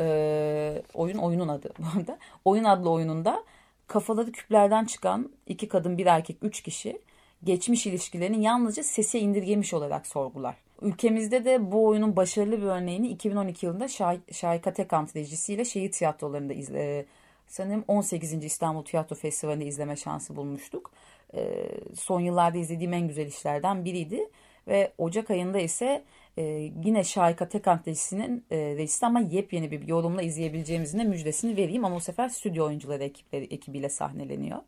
e, 0.00 0.82
oyun 0.94 1.18
oyunun 1.18 1.48
adı 1.48 1.70
bu 1.78 1.98
arada. 1.98 2.18
Oyun 2.44 2.64
adlı 2.64 2.90
oyununda 2.90 3.44
kafaları 3.86 4.32
küplerden 4.32 4.84
çıkan 4.84 5.32
iki 5.46 5.68
kadın 5.68 5.98
bir 5.98 6.06
erkek 6.06 6.36
üç 6.42 6.60
kişi 6.62 7.00
geçmiş 7.44 7.86
ilişkilerini 7.86 8.42
yalnızca 8.42 8.82
sese 8.82 9.20
indirgemiş 9.20 9.74
olarak 9.74 10.06
sorgular. 10.06 10.56
Ülkemizde 10.82 11.44
de 11.44 11.72
bu 11.72 11.86
oyunun 11.86 12.16
başarılı 12.16 12.58
bir 12.58 12.66
örneğini 12.66 13.08
2012 13.08 13.66
yılında 13.66 13.88
Şah 13.88 14.16
Şahika 14.32 14.72
Tekant 14.72 15.16
rejisiyle 15.16 15.64
şehir 15.64 15.92
tiyatrolarında 15.92 16.52
izle, 16.52 17.06
sanırım 17.46 17.84
18. 17.88 18.44
İstanbul 18.44 18.84
Tiyatro 18.84 19.16
Festivali'nde 19.16 19.66
izleme 19.66 19.96
şansı 19.96 20.36
bulmuştuk. 20.36 20.90
E, 21.34 21.68
son 21.94 22.20
yıllarda 22.20 22.58
izlediğim 22.58 22.92
en 22.92 23.08
güzel 23.08 23.26
işlerden 23.26 23.84
biriydi. 23.84 24.30
Ve 24.68 24.92
Ocak 24.98 25.30
ayında 25.30 25.58
ise 25.58 26.04
e, 26.38 26.42
yine 26.84 27.04
Şahika 27.04 27.48
Tekant 27.48 27.88
rejisinin 27.88 28.44
e, 28.50 28.56
rejisi 28.56 29.06
ama 29.06 29.20
yepyeni 29.20 29.70
bir 29.70 29.88
yorumla 29.88 30.22
izleyebileceğimizin 30.22 30.98
de 30.98 31.04
müjdesini 31.04 31.56
vereyim. 31.56 31.84
Ama 31.84 31.96
bu 31.96 32.00
sefer 32.00 32.28
stüdyo 32.28 32.66
oyuncuları 32.66 33.04
ekipleri, 33.04 33.44
ekibiyle 33.44 33.88
sahneleniyor. 33.88 34.58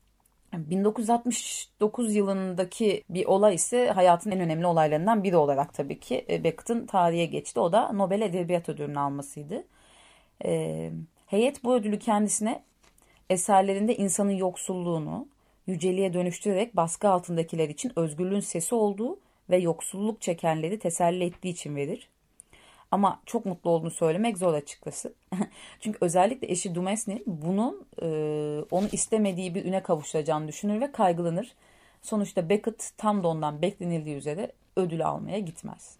1969 0.52 2.14
yılındaki 2.14 3.04
bir 3.10 3.26
olay 3.26 3.54
ise 3.54 3.90
hayatın 3.90 4.30
en 4.30 4.40
önemli 4.40 4.66
olaylarından 4.66 5.24
biri 5.24 5.36
olarak 5.36 5.74
tabii 5.74 6.00
ki 6.00 6.24
e, 6.30 6.44
Beckett'in 6.44 6.86
tarihe 6.86 7.26
geçti. 7.26 7.60
O 7.60 7.72
da 7.72 7.92
Nobel 7.92 8.20
Edebiyat 8.20 8.68
Ödülünü 8.68 8.98
almasıydı. 8.98 9.64
E, 10.44 10.90
heyet 11.26 11.64
bu 11.64 11.74
ödülü 11.74 11.98
kendisine 11.98 12.62
eserlerinde 13.30 13.96
insanın 13.96 14.30
yoksulluğunu 14.30 15.28
yüceliğe 15.66 16.12
dönüştürerek 16.14 16.76
baskı 16.76 17.08
altındakiler 17.08 17.68
için 17.68 17.92
özgürlüğün 17.96 18.40
sesi 18.40 18.74
olduğu 18.74 19.18
ve 19.50 19.56
yoksulluk 19.56 20.20
çekenleri 20.20 20.78
teselli 20.78 21.24
ettiği 21.24 21.48
için 21.48 21.76
verir. 21.76 22.08
Ama 22.90 23.20
çok 23.26 23.46
mutlu 23.46 23.70
olduğunu 23.70 23.90
söylemek 23.90 24.38
zor 24.38 24.54
açıkçası. 24.54 25.14
Çünkü 25.80 25.98
özellikle 26.00 26.50
eşi 26.50 26.74
Dumesny 26.74 27.18
bunun 27.26 27.86
e, 28.02 28.06
onu 28.70 28.88
istemediği 28.92 29.54
bir 29.54 29.64
üne 29.64 29.82
kavuşacağını 29.82 30.48
düşünür 30.48 30.80
ve 30.80 30.92
kaygılanır. 30.92 31.54
Sonuçta 32.02 32.48
Beckett 32.48 32.90
tam 32.96 33.22
da 33.22 33.28
ondan 33.28 33.62
beklenildiği 33.62 34.16
üzere 34.16 34.52
ödül 34.76 35.06
almaya 35.06 35.38
gitmez. 35.38 35.96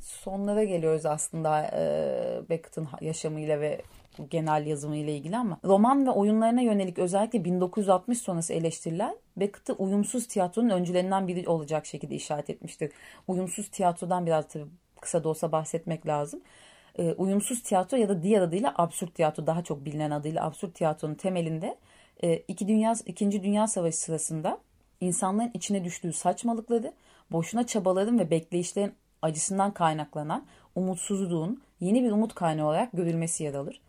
Sonlara 0.00 0.64
geliyoruz 0.64 1.06
aslında 1.06 1.70
e, 1.74 2.48
Beckett'ın 2.50 2.88
yaşamıyla 3.00 3.60
ve 3.60 3.82
genel 4.30 4.66
yazımı 4.66 4.96
ile 4.96 5.16
ilgili 5.16 5.36
ama 5.36 5.58
roman 5.64 6.06
ve 6.06 6.10
oyunlarına 6.10 6.60
yönelik 6.60 6.98
özellikle 6.98 7.44
1960 7.44 8.18
sonrası 8.18 8.52
eleştiriler 8.52 9.14
Beckett'ı 9.36 9.72
uyumsuz 9.72 10.26
tiyatronun 10.26 10.70
öncülerinden 10.70 11.28
biri 11.28 11.48
olacak 11.48 11.86
şekilde 11.86 12.14
işaret 12.14 12.50
etmiştir. 12.50 12.92
Uyumsuz 13.28 13.68
tiyatrodan 13.68 14.26
biraz 14.26 14.48
tabii 14.48 14.66
kısa 15.00 15.24
da 15.24 15.28
olsa 15.28 15.52
bahsetmek 15.52 16.06
lazım. 16.06 16.40
E, 16.98 17.12
uyumsuz 17.12 17.62
tiyatro 17.62 17.96
ya 17.96 18.08
da 18.08 18.22
diğer 18.22 18.40
adıyla 18.42 18.74
absürt 18.76 19.14
tiyatro 19.14 19.46
daha 19.46 19.64
çok 19.64 19.84
bilinen 19.84 20.10
adıyla 20.10 20.44
absürt 20.44 20.74
tiyatronun 20.74 21.14
temelinde 21.14 21.76
e, 22.22 22.36
iki 22.36 22.68
dünya, 22.68 22.94
İkinci 23.06 23.42
Dünya 23.42 23.66
Savaşı 23.66 23.98
sırasında 23.98 24.58
insanların 25.00 25.50
içine 25.54 25.84
düştüğü 25.84 26.12
saçmalıkları, 26.12 26.92
boşuna 27.32 27.66
çabaların 27.66 28.18
ve 28.18 28.30
bekleyişlerin 28.30 28.94
acısından 29.22 29.74
kaynaklanan 29.74 30.46
umutsuzluğun 30.74 31.62
yeni 31.80 32.04
bir 32.04 32.10
umut 32.10 32.34
kaynağı 32.34 32.66
olarak 32.66 32.92
görülmesi 32.92 33.44
yer 33.44 33.54
alır. 33.54 33.80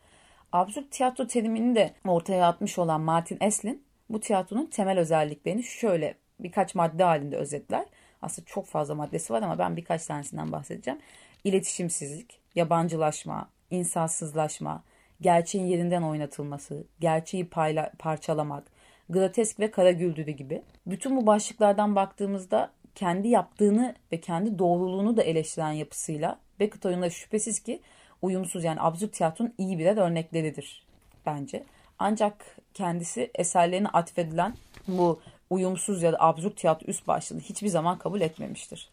Absürt 0.51 0.91
tiyatro 0.91 1.27
terimini 1.27 1.75
de 1.75 1.93
ortaya 2.05 2.47
atmış 2.47 2.79
olan 2.79 3.01
Martin 3.01 3.37
Eslin 3.41 3.83
bu 4.09 4.19
tiyatronun 4.19 4.65
temel 4.65 4.99
özelliklerini 4.99 5.63
şöyle 5.63 6.15
birkaç 6.39 6.75
madde 6.75 7.03
halinde 7.03 7.37
özetler. 7.37 7.85
Aslında 8.21 8.45
çok 8.45 8.67
fazla 8.67 8.95
maddesi 8.95 9.33
var 9.33 9.41
ama 9.41 9.59
ben 9.59 9.77
birkaç 9.77 10.05
tanesinden 10.05 10.51
bahsedeceğim. 10.51 10.99
İletişimsizlik, 11.43 12.39
yabancılaşma, 12.55 13.49
insansızlaşma, 13.69 14.83
gerçeğin 15.21 15.65
yerinden 15.65 16.01
oynatılması, 16.01 16.83
gerçeği 16.99 17.49
payla, 17.49 17.91
parçalamak, 17.99 18.63
grotesk 19.09 19.59
ve 19.59 19.71
kara 19.71 19.91
güldürü 19.91 20.31
gibi. 20.31 20.61
Bütün 20.85 21.17
bu 21.17 21.25
başlıklardan 21.25 21.95
baktığımızda 21.95 22.71
kendi 22.95 23.27
yaptığını 23.27 23.95
ve 24.11 24.21
kendi 24.21 24.59
doğruluğunu 24.59 25.17
da 25.17 25.23
eleştiren 25.23 25.71
yapısıyla 25.71 26.39
Beckett 26.59 26.85
oyunları 26.85 27.11
şüphesiz 27.11 27.59
ki 27.59 27.81
uyumsuz 28.21 28.63
yani 28.63 28.81
absürt 28.81 29.13
tiyatronun 29.13 29.53
iyi 29.57 29.79
birer 29.79 29.97
örnekleridir 29.97 30.83
bence. 31.25 31.63
Ancak 31.99 32.57
kendisi 32.73 33.31
eserlerine 33.35 33.87
atfedilen 33.87 34.53
bu 34.87 35.21
uyumsuz 35.49 36.03
ya 36.03 36.13
da 36.13 36.17
absürt 36.19 36.57
tiyatro 36.57 36.87
üst 36.87 37.07
başlığını 37.07 37.41
hiçbir 37.41 37.67
zaman 37.67 37.97
kabul 37.97 38.21
etmemiştir. 38.21 38.89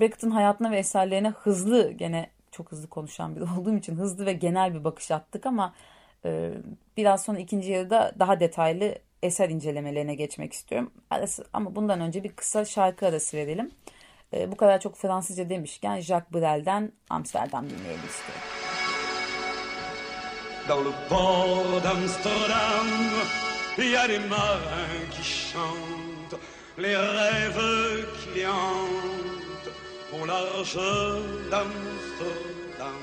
Beckett'in 0.00 0.30
hayatına 0.30 0.70
ve 0.70 0.78
eserlerine 0.78 1.28
hızlı 1.28 1.90
gene 1.90 2.30
çok 2.50 2.72
hızlı 2.72 2.88
konuşan 2.88 3.36
biri 3.36 3.44
olduğum 3.58 3.76
için 3.76 3.96
hızlı 3.96 4.26
ve 4.26 4.32
genel 4.32 4.74
bir 4.74 4.84
bakış 4.84 5.10
attık 5.10 5.46
ama 5.46 5.74
biraz 6.96 7.24
sonra 7.24 7.38
ikinci 7.38 7.72
yarıda 7.72 8.12
daha 8.18 8.40
detaylı 8.40 8.98
eser 9.22 9.48
incelemelerine 9.48 10.14
geçmek 10.14 10.52
istiyorum. 10.52 10.90
Ama 11.52 11.76
bundan 11.76 12.00
önce 12.00 12.24
bir 12.24 12.32
kısa 12.32 12.64
şarkı 12.64 13.06
arası 13.06 13.36
verelim. 13.36 13.70
Bu 14.32 14.56
kadar 14.56 14.80
çok 14.80 14.96
Fransızca 14.96 15.50
demişken 15.50 16.00
Jacques 16.00 16.32
Brel'den 16.32 16.92
Amsterdam 17.10 17.70
dinleyelim 17.70 18.06
istiyorum. 18.06 18.42
Dans 20.68 20.86
le 20.86 20.92
port 21.08 21.84
d'Amsterdam 21.84 22.86
il 23.78 23.90
y 23.90 23.96
a 23.96 24.08
des 24.08 24.18
marins 24.18 25.10
qui 25.10 25.22
chantent 25.22 26.40
les 26.78 26.96
rêves 26.96 28.06
qui 28.32 28.46
hantent 28.46 29.70
au 30.14 30.24
large 30.24 30.78
d'Amsterdam. 31.50 33.02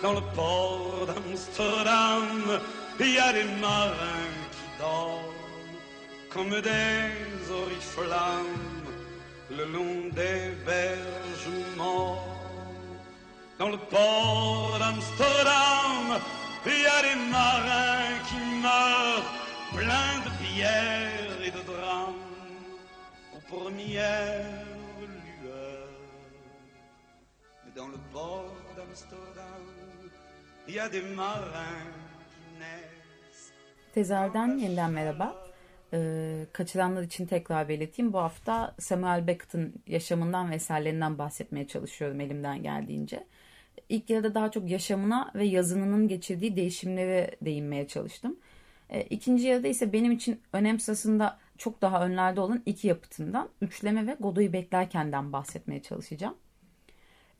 Dans 0.00 0.12
le 0.12 0.20
port 0.36 1.06
d'Amsterdam, 1.08 2.60
il 3.00 3.14
y 3.14 3.18
a 3.18 3.32
des 3.32 3.44
marins 3.60 4.36
qui 4.52 4.78
dorment 4.78 5.80
comme 6.32 6.60
des 6.60 7.50
oriflammes 7.50 8.81
le 9.56 9.64
long 9.66 10.08
des 10.20 10.54
berges 10.64 11.58
morts. 11.76 12.26
Dans 13.58 13.68
le 13.68 13.78
port 13.78 14.76
d'Amsterdam, 14.78 16.20
il 16.66 16.80
y 16.82 16.86
a 16.86 17.00
des 17.08 17.18
marins 17.30 18.14
qui 18.28 18.40
meurent 18.66 19.28
pleins 19.76 20.18
de 20.26 20.30
pierres 20.42 21.38
et 21.46 21.50
de 21.50 21.62
drames 21.70 22.24
aux 23.34 23.44
premières 23.54 24.64
lueurs. 25.42 25.88
Mais 27.64 27.72
dans 27.76 27.88
le 27.88 27.98
port 28.12 28.54
d'Amsterdam, 28.76 29.64
il 30.66 30.74
y 30.74 30.78
a 30.78 30.88
des 30.88 31.02
marins 31.02 31.86
qui 32.30 32.58
naissent. 32.60 33.52
Tezer'den 33.92 34.58
yeniden 34.58 34.90
merhaba. 34.90 35.51
Ee, 35.94 36.46
kaçıranlar 36.52 37.02
için 37.02 37.26
tekrar 37.26 37.68
belirteyim. 37.68 38.12
Bu 38.12 38.18
hafta 38.18 38.74
Samuel 38.78 39.26
Beckett'ın 39.26 39.74
yaşamından 39.86 40.50
ve 40.50 40.54
eserlerinden 40.54 41.18
bahsetmeye 41.18 41.66
çalışıyorum 41.66 42.20
elimden 42.20 42.62
geldiğince. 42.62 43.26
İlk 43.88 44.10
yarıda 44.10 44.34
daha 44.34 44.50
çok 44.50 44.70
yaşamına 44.70 45.30
ve 45.34 45.44
yazınının 45.44 46.08
geçirdiği 46.08 46.56
değişimlere 46.56 47.36
değinmeye 47.42 47.88
çalıştım. 47.88 48.36
E, 48.90 49.02
ikinci 49.02 49.46
yarıda 49.46 49.68
ise 49.68 49.92
benim 49.92 50.12
için 50.12 50.40
önem 50.52 50.80
sırasında 50.80 51.38
çok 51.58 51.82
daha 51.82 52.06
önlerde 52.06 52.40
olan 52.40 52.62
iki 52.66 52.88
yapıtından 52.88 53.48
Üçleme 53.60 54.06
ve 54.06 54.16
Godoy'u 54.20 54.52
Beklerken'den 54.52 55.32
bahsetmeye 55.32 55.82
çalışacağım. 55.82 56.34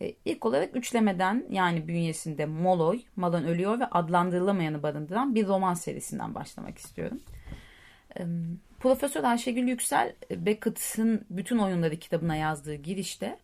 E, 0.01 0.15
ilk 0.25 0.47
olarak 0.47 0.77
Üçleme'den 0.77 1.47
yani 1.51 1.89
bünyesinde 1.89 2.47
Moloy, 2.47 3.03
Malan 3.17 3.45
Ölüyor 3.45 3.81
ve 3.81 3.87
adlandırılamayanı 3.87 4.83
barındıran 4.83 5.35
bir 5.35 5.47
roman 5.47 5.75
serisinden 5.75 6.35
başlamak 6.35 6.79
istiyorum. 6.79 7.21
E, 8.19 8.27
Profesör 8.81 9.25
Ayşegül 9.25 9.69
Yüksel, 9.69 10.15
Beckett'ın 10.31 11.25
Bütün 11.31 11.59
Oyunları 11.59 11.97
kitabına 11.97 12.37
yazdığı 12.37 12.75
girişte 12.75 13.39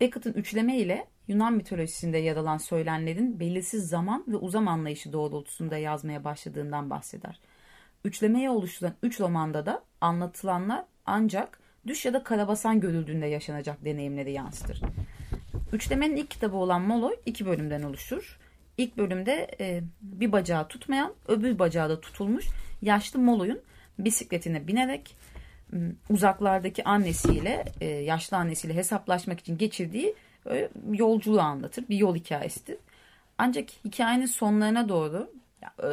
Beckett'ın 0.00 0.32
üçleme 0.32 0.76
ile 0.76 1.06
Yunan 1.28 1.52
mitolojisinde 1.52 2.18
yer 2.18 2.36
alan 2.36 2.58
söylenlerin 2.58 3.40
belirsiz 3.40 3.88
zaman 3.88 4.24
ve 4.28 4.36
uzam 4.36 4.68
anlayışı 4.68 5.12
doğrultusunda 5.12 5.76
yazmaya 5.76 6.24
başladığından 6.24 6.90
bahseder. 6.90 7.40
Üçlemeye 8.04 8.50
oluşturan 8.50 8.94
üç 9.02 9.20
romanda 9.20 9.66
da 9.66 9.82
anlatılanlar 10.00 10.84
ancak 11.06 11.60
düş 11.86 12.04
ya 12.04 12.12
da 12.12 12.22
karabasan 12.22 12.80
görüldüğünde 12.80 13.26
yaşanacak 13.26 13.84
deneyimleri 13.84 14.32
yansıtır. 14.32 14.80
Üçlemenin 15.72 16.16
ilk 16.16 16.30
kitabı 16.30 16.56
olan 16.56 16.82
Moloy 16.82 17.14
iki 17.26 17.46
bölümden 17.46 17.82
oluşur. 17.82 18.38
İlk 18.76 18.96
bölümde 18.96 19.50
e, 19.60 19.80
bir 20.02 20.32
bacağı 20.32 20.68
tutmayan, 20.68 21.14
öbür 21.28 21.58
bacağı 21.58 21.88
da 21.88 22.00
tutulmuş 22.00 22.46
yaşlı 22.82 23.18
Molo'yun 23.18 23.60
bisikletine 24.04 24.66
binerek 24.66 25.16
uzaklardaki 26.10 26.84
annesiyle, 26.84 27.64
e, 27.80 27.86
yaşlı 27.86 28.36
annesiyle 28.36 28.74
hesaplaşmak 28.74 29.40
için 29.40 29.58
geçirdiği 29.58 30.14
e, 30.50 30.68
yolculuğu 30.92 31.40
anlatır. 31.40 31.88
Bir 31.88 31.96
yol 31.96 32.14
hikayesidir. 32.14 32.76
Ancak 33.38 33.68
hikayenin 33.84 34.26
sonlarına 34.26 34.88
doğru 34.88 35.32
e, 35.62 35.90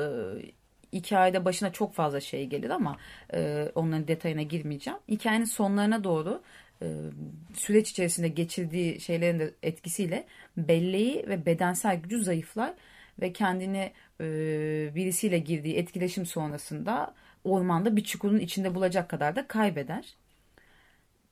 hikayede 0.94 1.46
başına 1.46 1.72
çok 1.72 1.94
fazla 1.94 2.20
şey 2.20 2.46
gelir 2.46 2.70
ama 2.70 2.98
onların 3.76 4.08
detayına 4.08 4.42
girmeyeceğim. 4.42 5.00
Hikayenin 5.10 5.46
sonlarına 5.46 6.04
doğru 6.04 6.42
süreç 7.54 7.92
içerisinde 7.92 8.28
geçirdiği 8.28 9.02
şeylerin 9.02 9.40
de 9.40 9.54
etkisiyle 9.64 10.26
belleği 10.58 11.26
ve 11.28 11.46
bedensel 11.46 11.96
gücü 11.96 12.24
zayıflar 12.24 12.74
ve 13.22 13.34
kendini 13.34 13.92
birisiyle 14.96 15.40
girdiği 15.40 15.76
etkileşim 15.76 16.26
sonrasında 16.26 17.14
ormanda 17.44 17.96
bir 17.96 18.04
çukurun 18.04 18.40
içinde 18.40 18.76
bulacak 18.76 19.10
kadar 19.10 19.36
da 19.36 19.48
kaybeder. 19.48 20.16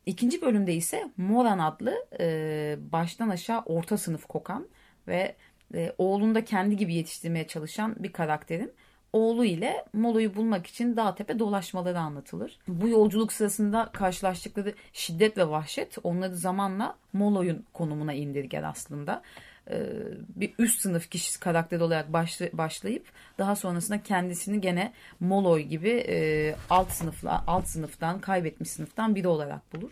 İkinci 0.06 0.42
bölümde 0.42 0.74
ise 0.74 1.12
Moran 1.18 1.60
adlı 1.60 2.06
e, 2.20 2.78
baştan 2.92 3.30
aşağı 3.30 3.62
orta 3.66 3.98
sınıf 3.98 4.26
kokan 4.26 4.68
ve 5.08 5.36
e, 5.74 5.94
oğlunu 5.98 6.36
da 6.36 6.46
kendi 6.46 6.78
gibi 6.78 6.94
yetiştirmeye 6.94 7.48
çalışan 7.48 7.96
bir 8.00 8.12
karakterin 8.12 8.74
oğlu 9.14 9.46
ile 9.46 9.86
Molo'yu 9.94 10.36
bulmak 10.36 10.68
için 10.68 10.98
dağ 10.98 11.16
tepe 11.16 11.40
dolaşmaları 11.40 12.00
anlatılır. 12.00 12.60
Bu 12.68 12.88
yolculuk 12.88 13.34
sırasında 13.34 13.90
karşılaştıkları 13.94 14.74
şiddet 14.94 15.38
ve 15.38 15.50
vahşet 15.50 15.98
onları 16.04 16.36
zamanla 16.36 16.98
Molo'yun 17.14 17.66
konumuna 17.74 18.14
indirger 18.14 18.64
aslında. 18.64 19.22
Ee, 19.69 19.89
bir 20.36 20.53
üst 20.59 20.81
sınıf 20.81 21.09
kişisi 21.09 21.39
karakter 21.39 21.79
olarak 21.79 22.13
başlayıp 22.53 23.05
daha 23.38 23.55
sonrasında 23.55 24.03
kendisini 24.03 24.62
gene 24.62 24.93
Moloy 25.19 25.62
gibi 25.62 25.89
e, 25.89 26.55
alt 26.69 26.91
sınıfla 26.91 27.43
alt 27.47 27.67
sınıftan 27.67 28.21
kaybetmiş 28.21 28.69
sınıftan 28.69 29.15
biri 29.15 29.27
olarak 29.27 29.74
bulur. 29.74 29.91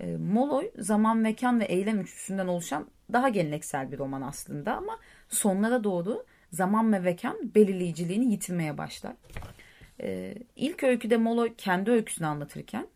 E, 0.00 0.16
Moloy 0.16 0.70
zaman, 0.78 1.16
mekan 1.16 1.60
ve 1.60 1.64
eylem 1.64 2.00
üçlüsünden 2.00 2.46
oluşan 2.46 2.86
daha 3.12 3.28
geleneksel 3.28 3.92
bir 3.92 3.98
roman 3.98 4.22
aslında 4.22 4.76
ama 4.76 4.98
sonlara 5.28 5.84
doğru 5.84 6.24
zaman 6.52 6.92
ve 6.92 6.98
mekan 6.98 7.54
belirleyiciliğini 7.54 8.32
yitirmeye 8.32 8.78
başlar. 8.78 9.12
E, 10.02 10.34
ilk 10.56 10.84
öyküde 10.84 11.16
Moloy 11.16 11.54
kendi 11.58 11.90
öyküsünü 11.90 12.26
anlatırken 12.26 12.86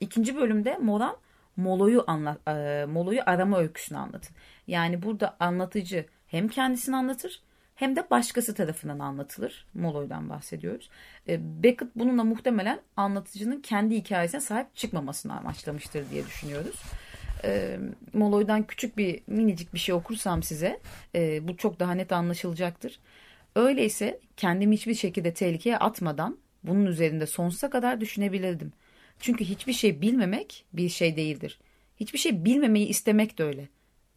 ikinci 0.00 0.36
bölümde 0.36 0.78
Moran 0.78 1.16
Molo'yu 1.56 2.04
anlat, 2.06 2.48
e, 2.48 2.86
Molo'yu 2.86 3.20
arama 3.26 3.58
öyküsünü 3.58 3.98
anlatır. 3.98 4.34
Yani 4.66 5.02
burada 5.02 5.36
anlatıcı 5.40 6.06
hem 6.26 6.48
kendisini 6.48 6.96
anlatır 6.96 7.42
hem 7.74 7.96
de 7.96 8.10
başkası 8.10 8.54
tarafından 8.54 8.98
anlatılır. 8.98 9.66
Molo'dan 9.74 10.28
bahsediyoruz. 10.28 10.90
E, 11.28 11.62
Beckett 11.62 11.96
bununla 11.96 12.24
muhtemelen 12.24 12.80
anlatıcının 12.96 13.60
kendi 13.60 13.96
hikayesine 13.96 14.40
sahip 14.40 14.76
çıkmamasını 14.76 15.38
amaçlamıştır 15.38 16.10
diye 16.10 16.26
düşünüyoruz. 16.26 16.82
E, 17.44 17.78
Molo'dan 18.12 18.62
küçük 18.62 18.96
bir 18.96 19.22
minicik 19.26 19.74
bir 19.74 19.78
şey 19.78 19.94
okursam 19.94 20.42
size 20.42 20.80
e, 21.14 21.48
bu 21.48 21.56
çok 21.56 21.80
daha 21.80 21.92
net 21.92 22.12
anlaşılacaktır. 22.12 22.98
Öyleyse 23.56 24.20
kendimi 24.36 24.74
hiçbir 24.76 24.94
şekilde 24.94 25.34
tehlikeye 25.34 25.78
atmadan 25.78 26.38
bunun 26.62 26.86
üzerinde 26.86 27.26
sonsuza 27.26 27.70
kadar 27.70 28.00
düşünebilirdim. 28.00 28.72
Çünkü 29.20 29.44
hiçbir 29.44 29.72
şey 29.72 30.00
bilmemek 30.00 30.64
bir 30.72 30.88
şey 30.88 31.16
değildir. 31.16 31.58
Hiçbir 32.00 32.18
şey 32.18 32.44
bilmemeyi 32.44 32.86
istemek 32.86 33.38
de 33.38 33.44
öyle. 33.44 33.68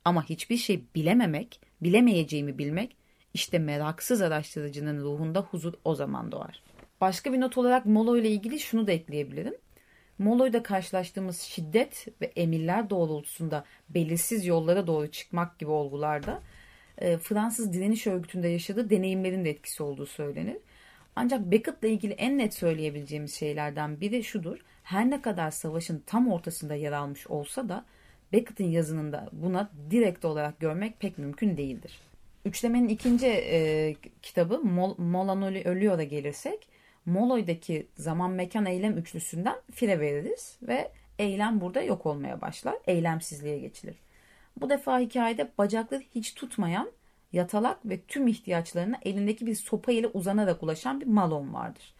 Ama 0.07 0.23
hiçbir 0.23 0.57
şey 0.57 0.83
bilememek, 0.95 1.61
bilemeyeceğimi 1.81 2.57
bilmek 2.57 2.95
işte 3.33 3.59
meraksız 3.59 4.21
araştırıcının 4.21 5.01
ruhunda 5.01 5.41
huzur 5.41 5.73
o 5.83 5.95
zaman 5.95 6.31
doğar. 6.31 6.63
Başka 7.01 7.33
bir 7.33 7.41
not 7.41 7.57
olarak 7.57 7.85
Molo 7.85 8.17
ile 8.17 8.29
ilgili 8.29 8.59
şunu 8.59 8.87
da 8.87 8.91
ekleyebilirim. 8.91 9.53
Molo'yla 10.17 10.63
karşılaştığımız 10.63 11.41
şiddet 11.41 12.07
ve 12.21 12.25
emirler 12.25 12.89
doğrultusunda 12.89 13.65
belirsiz 13.89 14.45
yollara 14.45 14.87
doğru 14.87 15.11
çıkmak 15.11 15.59
gibi 15.59 15.71
olgularda 15.71 16.41
e, 16.97 17.17
Fransız 17.17 17.73
direniş 17.73 18.07
örgütünde 18.07 18.47
yaşadığı 18.47 18.89
deneyimlerin 18.89 19.45
de 19.45 19.49
etkisi 19.49 19.83
olduğu 19.83 20.05
söylenir. 20.05 20.57
Ancak 21.15 21.51
Beckett'la 21.51 21.87
ilgili 21.87 22.13
en 22.13 22.37
net 22.37 22.53
söyleyebileceğimiz 22.53 23.35
şeylerden 23.35 24.01
biri 24.01 24.23
şudur. 24.23 24.57
Her 24.83 25.09
ne 25.09 25.21
kadar 25.21 25.51
savaşın 25.51 26.03
tam 26.05 26.31
ortasında 26.31 26.75
yer 26.75 26.91
almış 26.91 27.27
olsa 27.27 27.69
da 27.69 27.85
Beckett'in 28.33 28.71
yazınında 28.71 29.29
buna 29.31 29.69
direkt 29.91 30.25
olarak 30.25 30.59
görmek 30.59 30.99
pek 30.99 31.17
mümkün 31.17 31.57
değildir. 31.57 31.99
Üçlemenin 32.45 32.87
ikinci 32.87 33.27
e, 33.27 33.95
kitabı 34.21 34.59
Mol, 34.59 34.95
Molan 34.97 35.43
Ölüyor'a 35.43 36.03
gelirsek 36.03 36.67
Moloy'daki 37.05 37.87
zaman 37.95 38.31
mekan 38.31 38.65
eylem 38.65 38.97
üçlüsünden 38.97 39.55
fire 39.71 39.99
veririz 39.99 40.57
ve 40.61 40.91
eylem 41.19 41.61
burada 41.61 41.81
yok 41.81 42.05
olmaya 42.05 42.41
başlar. 42.41 42.75
Eylemsizliğe 42.87 43.59
geçilir. 43.59 43.95
Bu 44.61 44.69
defa 44.69 44.99
hikayede 44.99 45.51
bacakları 45.57 46.03
hiç 46.15 46.33
tutmayan 46.33 46.91
yatalak 47.33 47.85
ve 47.85 48.01
tüm 48.01 48.27
ihtiyaçlarına 48.27 48.99
elindeki 49.05 49.45
bir 49.45 49.55
sopa 49.55 49.91
ile 49.91 50.07
uzanarak 50.07 50.63
ulaşan 50.63 51.01
bir 51.01 51.05
Malon 51.05 51.53
vardır. 51.53 51.93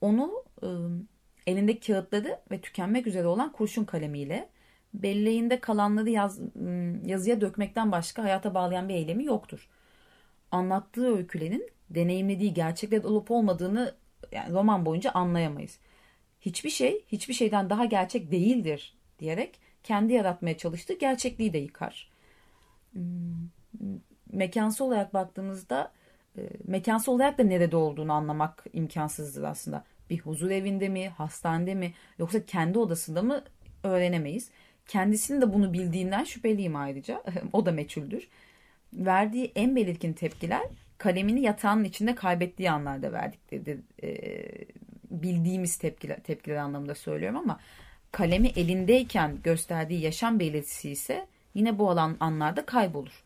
Onu 0.00 0.44
e, 0.62 0.68
elindeki 1.46 1.92
kağıtları 1.92 2.38
ve 2.50 2.60
tükenmek 2.60 3.06
üzere 3.06 3.26
olan 3.26 3.52
kurşun 3.52 3.84
kalemiyle 3.84 4.48
belleğinde 5.02 5.60
kalanları 5.60 6.10
yaz, 6.10 6.40
yazıya 7.04 7.40
dökmekten 7.40 7.92
başka 7.92 8.22
hayata 8.22 8.54
bağlayan 8.54 8.88
bir 8.88 8.94
eylemi 8.94 9.24
yoktur. 9.24 9.68
Anlattığı 10.50 11.16
öykülerin 11.16 11.70
deneyimlediği 11.90 12.54
gerçekler 12.54 13.04
olup 13.04 13.30
olmadığını 13.30 13.94
yani 14.32 14.52
roman 14.52 14.86
boyunca 14.86 15.10
anlayamayız. 15.10 15.78
Hiçbir 16.40 16.70
şey 16.70 17.04
hiçbir 17.06 17.34
şeyden 17.34 17.70
daha 17.70 17.84
gerçek 17.84 18.30
değildir 18.30 18.94
diyerek 19.18 19.60
kendi 19.82 20.12
yaratmaya 20.12 20.58
çalıştığı 20.58 20.98
gerçekliği 20.98 21.52
de 21.52 21.58
yıkar. 21.58 22.10
Mekansı 24.32 24.84
olarak 24.84 25.14
baktığımızda 25.14 25.92
mekansı 26.64 27.12
olarak 27.12 27.38
da 27.38 27.42
nerede 27.42 27.76
olduğunu 27.76 28.12
anlamak 28.12 28.64
imkansızdır 28.72 29.42
aslında. 29.42 29.84
Bir 30.10 30.18
huzur 30.18 30.50
evinde 30.50 30.88
mi, 30.88 31.08
hastanede 31.08 31.74
mi 31.74 31.94
yoksa 32.18 32.46
kendi 32.46 32.78
odasında 32.78 33.22
mı 33.22 33.44
öğrenemeyiz. 33.82 34.50
Kendisinin 34.88 35.40
de 35.40 35.52
bunu 35.52 35.72
bildiğinden 35.72 36.24
şüpheliyim 36.24 36.76
ayrıca. 36.76 37.22
o 37.52 37.66
da 37.66 37.72
meçhuldür. 37.72 38.28
Verdiği 38.92 39.52
en 39.54 39.76
belirgin 39.76 40.12
tepkiler 40.12 40.62
kalemini 40.98 41.40
yatağının 41.40 41.84
içinde 41.84 42.14
kaybettiği 42.14 42.70
anlarda 42.70 43.12
verdikleridir. 43.12 43.80
E, 44.02 44.18
bildiğimiz 45.10 45.76
tepkiler, 45.76 46.20
tepkiler 46.22 46.56
anlamında 46.56 46.94
söylüyorum 46.94 47.38
ama 47.38 47.60
kalemi 48.12 48.48
elindeyken 48.48 49.38
gösterdiği 49.44 50.00
yaşam 50.00 50.40
belirtisi 50.40 50.90
ise 50.90 51.26
yine 51.54 51.78
bu 51.78 51.90
alan 51.90 52.16
anlarda 52.20 52.66
kaybolur. 52.66 53.24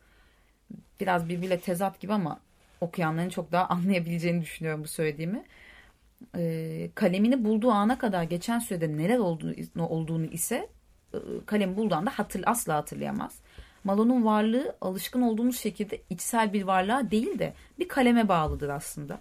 Biraz 1.01 1.29
birbiriyle 1.29 1.61
tezat 1.61 2.01
gibi 2.01 2.13
ama 2.13 2.41
okuyanların 2.81 3.29
çok 3.29 3.53
daha 3.53 3.67
anlayabileceğini 3.69 4.43
düşünüyorum 4.43 4.83
bu 4.85 4.89
söylediğimi. 4.89 5.45
E, 6.37 6.91
kalemini 6.95 7.45
bulduğu 7.45 7.71
ana 7.71 7.99
kadar 7.99 8.23
geçen 8.23 8.59
sürede 8.59 8.97
neler 8.97 9.19
olduğunu, 9.19 9.87
olduğunu 9.89 10.25
ise 10.27 10.69
e, 11.15 11.19
kalemi 11.47 11.77
bulduğu 11.77 11.95
anda 11.95 12.11
hatır, 12.11 12.43
asla 12.47 12.75
hatırlayamaz. 12.75 13.39
Malon'un 13.85 14.25
varlığı 14.25 14.77
alışkın 14.81 15.23
olduğumuz 15.23 15.59
şekilde 15.59 16.03
içsel 16.11 16.53
bir 16.53 16.63
varlığa 16.63 17.11
değil 17.11 17.39
de 17.39 17.55
bir 17.79 17.89
kaleme 17.89 18.29
bağlıdır 18.29 18.69
aslında. 18.69 19.21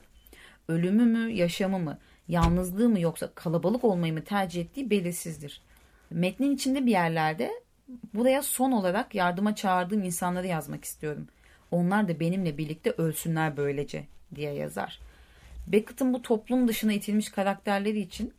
Ölümü 0.68 1.06
mü, 1.06 1.32
yaşamı 1.32 1.80
mı, 1.80 1.98
yalnızlığı 2.28 2.90
mı 2.90 3.00
yoksa 3.00 3.30
kalabalık 3.36 3.84
olmayı 3.84 4.14
mı 4.14 4.24
tercih 4.24 4.62
ettiği 4.62 4.90
belirsizdir. 4.90 5.62
Metnin 6.10 6.56
içinde 6.56 6.86
bir 6.86 6.92
yerlerde 6.92 7.52
buraya 8.14 8.42
son 8.42 8.72
olarak 8.72 9.16
yardıma 9.16 9.56
çağırdığım 9.56 10.04
insanları 10.04 10.48
yazmak 10.48 10.86
istiyorum. 10.86 11.28
Onlar 11.72 12.08
da 12.08 12.20
benimle 12.20 12.58
birlikte 12.58 12.92
ölsünler 12.92 13.58
böylece 13.58 14.06
diye 14.36 14.54
yazar. 14.54 15.00
Beckett'ın 15.68 16.14
bu 16.14 16.22
toplum 16.22 16.68
dışına 16.68 16.94
itilmiş 16.94 17.30
karakterleri 17.30 18.00
için 18.00 18.34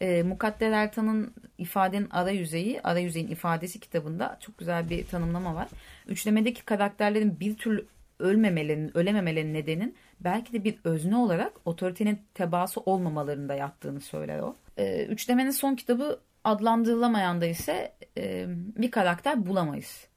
e, 0.00 0.22
Mukadder 0.22 0.72
Ertan'ın 0.72 1.34
ifadenin 1.58 2.08
ara 2.10 2.30
yüzeyi, 2.30 2.80
ara 2.82 2.98
yüzeyin 2.98 3.28
ifadesi 3.28 3.80
kitabında 3.80 4.36
çok 4.40 4.58
güzel 4.58 4.90
bir 4.90 5.06
tanımlama 5.06 5.54
var. 5.54 5.68
Üçlemedeki 6.06 6.64
karakterlerin 6.64 7.40
bir 7.40 7.56
türlü 7.56 7.86
ölmemelerinin, 8.18 8.96
ölememelerinin 8.96 9.54
nedenin 9.54 9.96
belki 10.20 10.52
de 10.52 10.64
bir 10.64 10.78
özne 10.84 11.16
olarak 11.16 11.52
otoritenin 11.64 12.20
tebaası 12.34 12.80
olmamalarında 12.80 13.54
yattığını 13.54 14.00
söyler 14.00 14.38
o. 14.38 14.56
E, 14.76 15.06
üçlemenin 15.06 15.50
son 15.50 15.74
kitabı 15.74 16.20
adlandırılamayan 16.44 17.40
da 17.40 17.46
ise 17.46 17.92
e, 18.16 18.46
bir 18.76 18.90
karakter 18.90 19.46
bulamayız. 19.46 20.08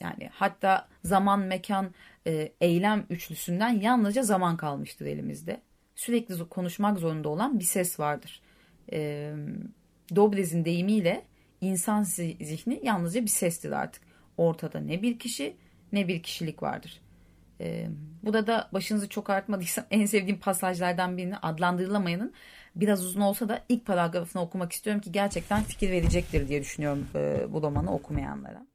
Yani 0.00 0.30
hatta 0.32 0.88
zaman, 1.04 1.40
mekan, 1.40 1.94
e, 2.26 2.52
eylem 2.60 3.06
üçlüsünden 3.10 3.68
yalnızca 3.68 4.22
zaman 4.22 4.56
kalmıştır 4.56 5.06
elimizde. 5.06 5.60
Sürekli 5.94 6.48
konuşmak 6.48 6.98
zorunda 6.98 7.28
olan 7.28 7.58
bir 7.58 7.64
ses 7.64 8.00
vardır 8.00 8.42
e, 8.92 9.32
Dobrez'in 10.16 10.64
deyimiyle 10.64 11.24
insan 11.60 12.02
zihni 12.02 12.80
yalnızca 12.82 13.22
bir 13.22 13.30
sestir 13.30 13.70
artık. 13.70 14.02
Ortada 14.36 14.80
ne 14.80 15.02
bir 15.02 15.18
kişi 15.18 15.56
ne 15.92 16.08
bir 16.08 16.22
kişilik 16.22 16.62
vardır. 16.62 17.00
E, 17.60 17.88
burada 18.22 18.46
da 18.46 18.68
başınızı 18.72 19.08
çok 19.08 19.30
artmadıysa 19.30 19.86
en 19.90 20.06
sevdiğim 20.06 20.40
pasajlardan 20.40 21.16
birini 21.16 21.36
adlandırılamayanın 21.36 22.32
biraz 22.76 23.04
uzun 23.04 23.20
olsa 23.20 23.48
da 23.48 23.64
ilk 23.68 23.86
paragrafını 23.86 24.42
okumak 24.42 24.72
istiyorum 24.72 25.00
ki 25.00 25.12
gerçekten 25.12 25.62
fikir 25.62 25.90
verecektir 25.90 26.48
diye 26.48 26.60
düşünüyorum 26.60 27.06
e, 27.14 27.52
bu 27.52 27.62
romanı 27.62 27.94
okumayanlara. 27.94 28.66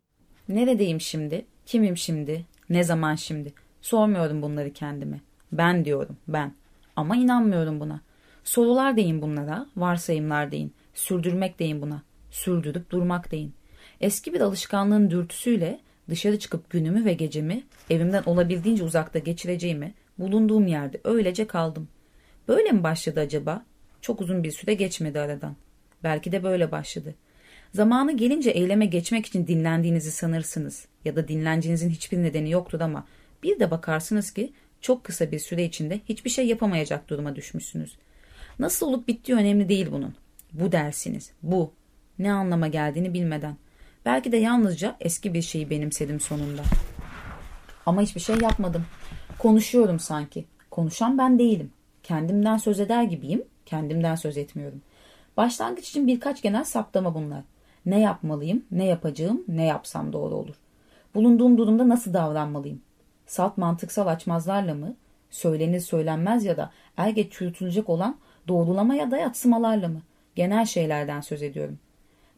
Neredeyim 0.49 1.01
şimdi? 1.01 1.45
Kimim 1.65 1.97
şimdi? 1.97 2.45
Ne 2.69 2.83
zaman 2.83 3.15
şimdi? 3.15 3.53
Sormuyorum 3.81 4.41
bunları 4.41 4.73
kendime. 4.73 5.21
Ben 5.51 5.85
diyorum, 5.85 6.17
ben. 6.27 6.53
Ama 6.95 7.15
inanmıyorum 7.15 7.79
buna. 7.79 8.01
Sorular 8.43 8.97
deyin 8.97 9.21
bunlara, 9.21 9.65
varsayımlar 9.75 10.51
deyin. 10.51 10.73
Sürdürmek 10.93 11.59
deyin 11.59 11.81
buna. 11.81 12.03
Sürdürüp 12.31 12.89
durmak 12.89 13.31
deyin. 13.31 13.53
Eski 14.01 14.33
bir 14.33 14.41
alışkanlığın 14.41 15.09
dürtüsüyle 15.09 15.79
dışarı 16.09 16.39
çıkıp 16.39 16.69
günümü 16.69 17.05
ve 17.05 17.13
gecemi 17.13 17.63
evimden 17.89 18.23
olabildiğince 18.25 18.83
uzakta 18.83 19.19
geçireceğimi 19.19 19.93
bulunduğum 20.19 20.67
yerde 20.67 21.01
öylece 21.03 21.47
kaldım. 21.47 21.87
Böyle 22.47 22.71
mi 22.71 22.83
başladı 22.83 23.19
acaba? 23.19 23.65
Çok 24.01 24.21
uzun 24.21 24.43
bir 24.43 24.51
süre 24.51 24.73
geçmedi 24.73 25.19
aradan. 25.19 25.55
Belki 26.03 26.31
de 26.31 26.43
böyle 26.43 26.71
başladı. 26.71 27.15
Zamanı 27.73 28.17
gelince 28.17 28.49
eyleme 28.49 28.85
geçmek 28.85 29.25
için 29.25 29.47
dinlendiğinizi 29.47 30.11
sanırsınız 30.11 30.85
ya 31.05 31.15
da 31.15 31.27
dinlencenizin 31.27 31.89
hiçbir 31.89 32.23
nedeni 32.23 32.51
yoktur 32.51 32.81
ama 32.81 33.07
bir 33.43 33.59
de 33.59 33.71
bakarsınız 33.71 34.31
ki 34.31 34.53
çok 34.81 35.03
kısa 35.03 35.31
bir 35.31 35.39
süre 35.39 35.63
içinde 35.63 35.99
hiçbir 36.09 36.29
şey 36.29 36.47
yapamayacak 36.47 37.09
duruma 37.09 37.35
düşmüşsünüz. 37.35 37.95
Nasıl 38.59 38.87
olup 38.87 39.07
bittiği 39.07 39.37
önemli 39.37 39.69
değil 39.69 39.87
bunun. 39.91 40.15
Bu 40.53 40.71
dersiniz. 40.71 41.31
Bu. 41.43 41.71
Ne 42.19 42.33
anlama 42.33 42.67
geldiğini 42.67 43.13
bilmeden. 43.13 43.55
Belki 44.05 44.31
de 44.31 44.37
yalnızca 44.37 44.95
eski 44.99 45.33
bir 45.33 45.41
şeyi 45.41 45.69
benimsedim 45.69 46.19
sonunda. 46.19 46.61
Ama 47.85 48.01
hiçbir 48.01 48.21
şey 48.21 48.35
yapmadım. 48.41 48.85
Konuşuyorum 49.39 49.99
sanki. 49.99 50.45
Konuşan 50.71 51.17
ben 51.17 51.39
değilim. 51.39 51.71
Kendimden 52.03 52.57
söz 52.57 52.79
eder 52.79 53.03
gibiyim. 53.03 53.43
Kendimden 53.65 54.15
söz 54.15 54.37
etmiyorum. 54.37 54.81
Başlangıç 55.37 55.89
için 55.89 56.07
birkaç 56.07 56.41
genel 56.41 56.63
saptama 56.63 57.15
bunlar. 57.15 57.43
Ne 57.85 57.99
yapmalıyım, 57.99 58.65
ne 58.71 58.85
yapacağım, 58.85 59.43
ne 59.47 59.65
yapsam 59.65 60.13
doğru 60.13 60.35
olur. 60.35 60.55
Bulunduğum 61.15 61.57
durumda 61.57 61.89
nasıl 61.89 62.13
davranmalıyım? 62.13 62.81
Salt 63.27 63.57
mantıksal 63.57 64.07
açmazlarla 64.07 64.73
mı? 64.73 64.95
Söylenir 65.29 65.79
söylenmez 65.79 66.45
ya 66.45 66.57
da 66.57 66.71
er 66.97 67.09
geç 67.09 67.33
çürütülecek 67.33 67.89
olan 67.89 68.17
doğrulama 68.47 68.95
ya 68.95 69.11
da 69.11 69.17
yatsımalarla 69.17 69.87
mı? 69.87 70.01
Genel 70.35 70.65
şeylerden 70.65 71.21
söz 71.21 71.43
ediyorum. 71.43 71.79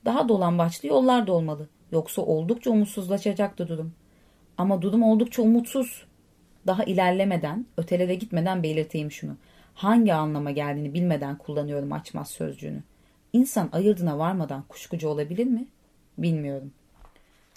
Daha 0.06 0.30
dolambaçlı 0.30 0.88
yollar 0.88 1.28
da 1.28 1.34
olmalı. 1.34 1.68
Yoksa 1.92 2.22
oldukça 2.22 2.72
umutsuzlaşacaktı 2.72 3.68
durum. 3.68 3.94
Ama 4.58 4.82
durum 4.82 5.04
oldukça 5.04 5.42
umutsuz. 5.42 6.06
Daha 6.68 6.84
ilerlemeden, 6.84 7.66
ötelere 7.78 8.16
gitmeden 8.16 8.64
belirteyim 8.64 9.12
şunu. 9.12 9.36
Hangi 9.74 10.14
anlama 10.14 10.52
geldiğini 10.52 10.94
bilmeden 10.94 11.38
kullanıyorum 11.38 11.94
açmaz 11.94 12.30
sözcüğünü. 12.32 12.84
İnsan 13.34 13.70
ayırdına 13.72 14.20
varmadan 14.20 14.64
kuşkucu 14.70 15.10
olabilir 15.10 15.46
mi? 15.46 15.68
Bilmiyorum 16.18 16.72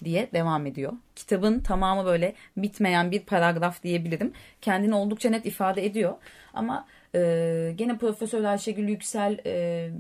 diye 0.04 0.28
devam 0.32 0.66
ediyor. 0.66 0.92
Kitabın 1.16 1.60
tamamı 1.60 2.04
böyle 2.04 2.34
bitmeyen 2.56 3.10
bir 3.10 3.20
paragraf 3.20 3.82
diyebilirim. 3.82 4.32
Kendini 4.60 4.94
oldukça 4.94 5.30
net 5.30 5.46
ifade 5.46 5.86
ediyor. 5.86 6.14
Ama 6.54 6.86
e, 7.14 7.72
gene 7.76 7.98
Profesör 7.98 8.44
Ayşegül 8.44 8.88
Yüksel 8.88 9.38
e, 9.46 9.90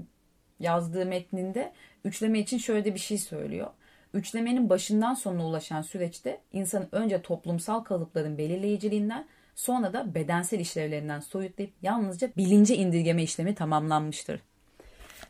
yazdığı 0.60 1.06
metninde 1.06 1.72
üçleme 2.04 2.38
için 2.38 2.58
şöyle 2.58 2.94
bir 2.94 3.00
şey 3.00 3.18
söylüyor. 3.18 3.70
Üçlemenin 4.14 4.70
başından 4.70 5.14
sonuna 5.14 5.46
ulaşan 5.46 5.82
süreçte 5.82 6.40
insanın 6.52 6.88
önce 6.92 7.22
toplumsal 7.22 7.80
kalıpların 7.80 8.38
belirleyiciliğinden 8.38 9.26
sonra 9.54 9.92
da 9.92 10.14
bedensel 10.14 10.60
işlevlerinden 10.60 11.20
soyutlayıp 11.20 11.72
yalnızca 11.82 12.30
bilince 12.36 12.76
indirgeme 12.76 13.22
işlemi 13.22 13.54
tamamlanmıştır 13.54 14.40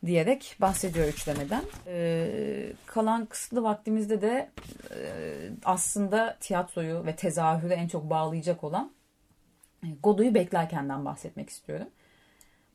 diyerek 0.06 0.56
bahsediyor 0.60 1.08
üçlemeden. 1.08 1.62
Ee, 1.86 2.72
kalan 2.86 3.26
kısıtlı 3.26 3.62
vaktimizde 3.62 4.22
de 4.22 4.50
e, 4.90 4.98
aslında 5.64 6.36
tiyatroyu 6.40 7.06
ve 7.06 7.16
tezahürü 7.16 7.72
en 7.72 7.88
çok 7.88 8.10
bağlayacak 8.10 8.64
olan 8.64 8.92
Godoy'u 10.02 10.34
beklerkenden 10.34 11.04
bahsetmek 11.04 11.50
istiyorum. 11.50 11.88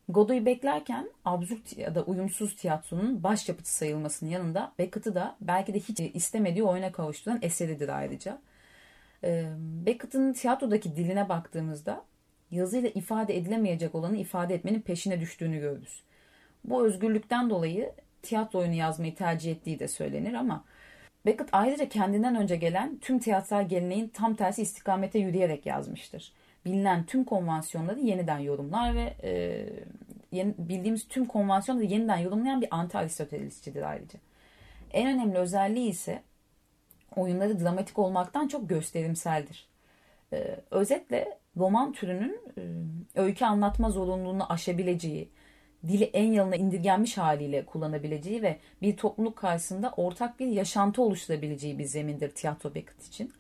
Godoy'u 0.10 0.46
beklerken 0.46 1.10
absürt 1.26 1.78
ya 1.78 1.96
da 1.96 2.04
uyumsuz 2.04 2.56
tiyatronun 2.56 3.24
başyapıtı 3.24 3.76
sayılmasının 3.76 4.30
yanında 4.30 4.74
Beckett'ı 4.80 5.16
da 5.16 5.36
belki 5.42 5.74
de 5.74 5.80
hiç 5.80 6.00
istemediği 6.00 6.64
oyuna 6.64 6.92
kavuşturan 6.92 7.40
eseridir 7.42 7.90
ayrıca. 7.90 8.42
Ee, 9.24 9.46
Beckett'ın 9.86 10.34
tiyatrodaki 10.34 10.96
diline 10.96 11.30
baktığımızda 11.30 12.04
yazıyla 12.52 12.90
ifade 12.90 13.38
edilemeyecek 13.38 13.96
olanı 13.96 14.18
ifade 14.18 14.56
etmenin 14.56 14.82
peşine 14.82 15.20
düştüğünü 15.20 15.60
görürüz. 15.60 16.04
Bu 16.64 16.86
özgürlükten 16.86 17.50
dolayı 17.50 17.92
tiyatro 18.22 18.60
oyunu 18.60 18.74
yazmayı 18.74 19.16
tercih 19.16 19.52
ettiği 19.52 19.80
de 19.80 19.88
söylenir 19.88 20.34
ama 20.34 20.64
Beckett 21.26 21.50
ayrıca 21.52 21.90
kendinden 21.90 22.36
önce 22.36 22.56
gelen 22.56 22.98
tüm 22.98 23.20
tiyatral 23.20 23.68
geleneğin 23.68 24.08
tam 24.08 24.36
tersi 24.36 24.62
istikamete 24.62 25.20
yürüyerek 25.20 25.66
yazmıştır. 25.66 26.34
Bilinen 26.66 27.06
tüm 27.06 27.24
konvansiyonları 27.24 28.00
yeniden 28.00 28.40
yorumlar 28.40 28.96
ve 28.96 29.14
e, 29.24 29.64
yeni, 30.32 30.54
bildiğimiz 30.58 31.08
tüm 31.08 31.26
konvansiyonları 31.26 31.86
yeniden 31.86 32.18
yorumlayan 32.18 32.62
bir 32.62 32.68
anti-Aristotelesçidir 32.68 33.82
ayrıca. 33.82 34.20
En 34.92 35.16
önemli 35.16 35.38
özelliği 35.38 35.90
ise 35.90 36.24
oyunları 37.16 37.60
dramatik 37.60 38.00
olmaktan 38.00 38.48
çok 38.48 38.70
gösterimseldir. 38.70 39.72
Ee, 40.34 40.60
özetle 40.72 41.40
roman 41.58 41.94
türünün 41.94 42.40
e, 42.58 42.62
öykü 43.22 43.46
anlatma 43.46 43.90
zorunluluğunu 43.90 44.52
aşabileceği, 44.52 45.30
dili 45.88 46.04
en 46.04 46.32
yalına 46.32 46.56
indirgenmiş 46.56 47.18
haliyle 47.18 47.66
kullanabileceği 47.66 48.42
ve 48.42 48.60
bir 48.82 48.98
topluluk 48.98 49.36
karşısında 49.36 49.94
ortak 49.98 50.40
bir 50.40 50.48
yaşantı 50.48 51.02
oluşturabileceği 51.02 51.80
bir 51.80 51.86
zemindir 51.86 52.30
tiyatro 52.30 52.76
Beckett 52.76 53.08
için. 53.08 53.34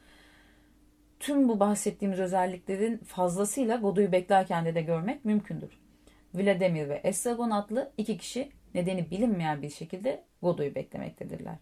Tüm 1.21 1.49
bu 1.49 1.59
bahsettiğimiz 1.59 2.19
özelliklerin 2.19 2.97
fazlasıyla 2.97 3.77
Godoy'u 3.77 4.11
beklerken 4.11 4.65
de, 4.65 4.75
de 4.75 4.81
görmek 4.81 5.25
mümkündür. 5.25 5.79
Vladimir 6.33 6.89
ve 6.89 7.01
Estragon 7.03 7.51
adlı 7.51 7.91
iki 7.97 8.17
kişi 8.17 8.51
nedeni 8.73 9.11
bilinmeyen 9.11 9.61
bir 9.61 9.69
şekilde 9.69 10.23
Godoy'u 10.41 10.75
beklemektedirler. 10.75 11.55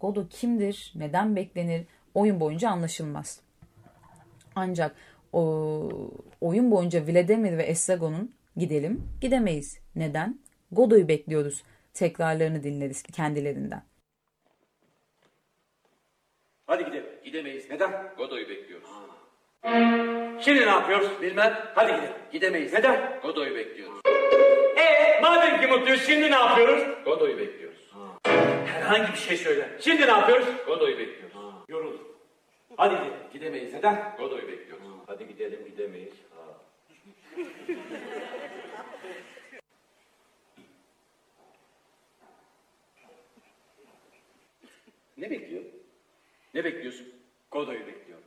Godo 0.00 0.28
kimdir, 0.28 0.92
neden 0.94 1.36
beklenir 1.36 1.86
oyun 2.14 2.40
boyunca 2.40 2.70
anlaşılmaz. 2.70 3.40
Ancak 4.54 4.96
o, 5.32 5.88
oyun 6.40 6.70
boyunca 6.70 7.06
Vladimir 7.06 7.58
ve 7.58 7.62
Estragon'un 7.62 8.34
gidelim 8.56 9.08
gidemeyiz. 9.20 9.78
Neden? 9.96 10.38
Godoy'u 10.72 11.08
bekliyoruz. 11.08 11.62
Tekrarlarını 11.94 12.62
dinleriz 12.62 13.02
kendilerinden. 13.02 13.82
Hadi 16.66 16.84
gidelim. 16.84 17.06
Gidemeyiz. 17.24 17.70
Neden? 17.70 18.14
Godoy'u 18.16 18.48
bekliyoruz. 18.48 18.88
Şimdi 20.40 20.60
ne 20.60 20.70
yapıyoruz? 20.70 21.22
Bilmem. 21.22 21.58
Hadi 21.74 21.92
gidelim. 21.92 22.12
Gidemeyiz. 22.32 22.72
Neden? 22.72 23.20
Godoy'u 23.22 23.54
bekliyoruz. 23.54 24.00
Ee, 24.76 25.20
madem 25.22 25.60
ki 25.60 25.66
mutluyuz 25.66 26.06
şimdi 26.06 26.30
ne 26.30 26.34
yapıyoruz? 26.36 26.82
Godoy'u 27.04 27.38
bekliyoruz. 27.38 27.92
Herhangi 28.66 29.12
bir 29.12 29.18
şey 29.18 29.36
söyle. 29.36 29.68
Şimdi 29.80 30.02
ne 30.02 30.10
yapıyoruz? 30.10 30.46
Godoy'u 30.66 30.98
bekliyoruz. 30.98 31.36
Yorulduk. 31.68 32.06
Hadi 32.76 32.94
gidelim. 32.94 33.12
Gidemeyiz. 33.32 33.74
Neden? 33.74 34.14
Godoy'u 34.18 34.48
bekliyoruz. 34.48 34.86
Hadi 35.06 35.28
gidelim 35.28 35.64
gidemeyiz. 35.64 36.14
Ha. 36.36 36.44
Ne 45.16 45.30
bekliyor? 45.30 45.62
Ne 46.54 46.64
bekliyorsun? 46.64 47.06
Godoy'u 47.50 47.86
bekliyorum. 47.86 48.24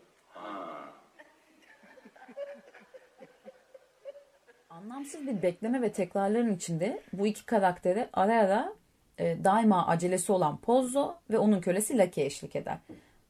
Anlamsız 4.77 5.27
bir 5.27 5.41
bekleme 5.41 5.81
ve 5.81 5.91
tekrarların 5.91 6.55
içinde 6.55 7.01
bu 7.13 7.27
iki 7.27 7.45
karaktere 7.45 8.09
ara 8.13 8.39
ara 8.39 8.73
e, 9.17 9.43
daima 9.43 9.87
acelesi 9.87 10.31
olan 10.31 10.57
Pozzo 10.57 11.15
ve 11.29 11.37
onun 11.37 11.61
kölesi 11.61 11.97
Lucky 11.97 12.27
eşlik 12.27 12.55
eder. 12.55 12.77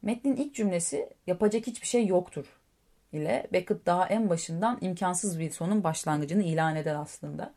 Metnin 0.01 0.35
ilk 0.35 0.55
cümlesi 0.55 1.09
yapacak 1.27 1.67
hiçbir 1.67 1.87
şey 1.87 2.07
yoktur 2.07 2.45
ile 3.13 3.47
Beckett 3.53 3.85
daha 3.85 4.07
en 4.07 4.29
başından 4.29 4.77
imkansız 4.81 5.39
bir 5.39 5.51
sonun 5.51 5.83
başlangıcını 5.83 6.43
ilan 6.43 6.75
eder 6.75 6.95
aslında. 6.95 7.53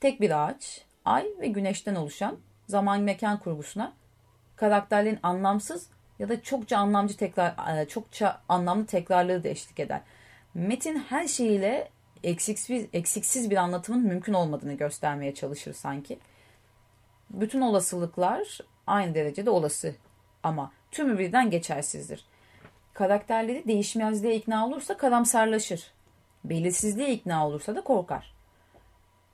Tek 0.00 0.20
bir 0.20 0.44
ağaç, 0.44 0.84
ay 1.04 1.26
ve 1.40 1.46
güneşten 1.46 1.94
oluşan 1.94 2.36
zaman 2.66 3.00
mekan 3.00 3.38
kurgusuna 3.38 3.92
karakterlerin 4.56 5.18
anlamsız 5.22 5.90
ya 6.18 6.28
da 6.28 6.42
çokça 6.42 6.78
anlamcı 6.78 7.16
tekrar 7.16 7.78
e, 7.78 7.88
çokça 7.88 8.40
anlamlı 8.48 8.86
tekrarları 8.86 9.44
da 9.44 9.48
eşlik 9.48 9.80
eder. 9.80 10.00
Metin 10.54 10.98
her 10.98 11.28
şeyiyle 11.28 11.88
eksiksiz, 12.24 12.86
eksiksiz 12.92 13.50
bir 13.50 13.56
anlatımın 13.56 14.06
mümkün 14.06 14.32
olmadığını 14.32 14.74
göstermeye 14.74 15.34
çalışır 15.34 15.74
sanki. 15.74 16.18
Bütün 17.30 17.60
olasılıklar 17.60 18.58
aynı 18.86 19.14
derecede 19.14 19.50
olası 19.50 19.94
ama 20.42 20.72
tümü 20.90 21.18
birden 21.18 21.50
geçersizdir. 21.50 22.24
Karakterleri 22.94 23.64
değişmezliğe 23.68 24.34
ikna 24.36 24.66
olursa 24.66 24.96
karamsarlaşır. 24.96 25.92
Belirsizliğe 26.44 27.12
ikna 27.12 27.46
olursa 27.48 27.74
da 27.76 27.80
korkar. 27.80 28.34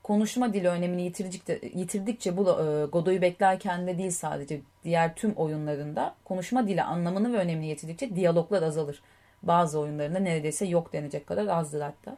Konuşma 0.03 0.53
dili 0.53 0.69
önemini 0.69 1.03
yitirdikçe, 1.03 1.61
yitirdikçe 1.75 2.37
bu 2.37 2.43
e, 2.43 2.85
Godoy'u 2.85 3.23
beklerken 3.23 3.87
de 3.87 3.99
değil 3.99 4.11
sadece 4.11 4.61
diğer 4.85 5.15
tüm 5.15 5.33
oyunlarında 5.33 6.15
konuşma 6.25 6.69
dili 6.69 6.83
anlamını 6.83 7.33
ve 7.33 7.37
önemini 7.37 7.67
yitirdikçe 7.67 8.17
diyaloglar 8.17 8.63
azalır. 8.63 9.03
Bazı 9.43 9.79
oyunlarında 9.79 10.19
neredeyse 10.19 10.67
yok 10.67 10.93
denecek 10.93 11.27
kadar 11.27 11.47
azdır 11.47 11.81
hatta. 11.81 12.17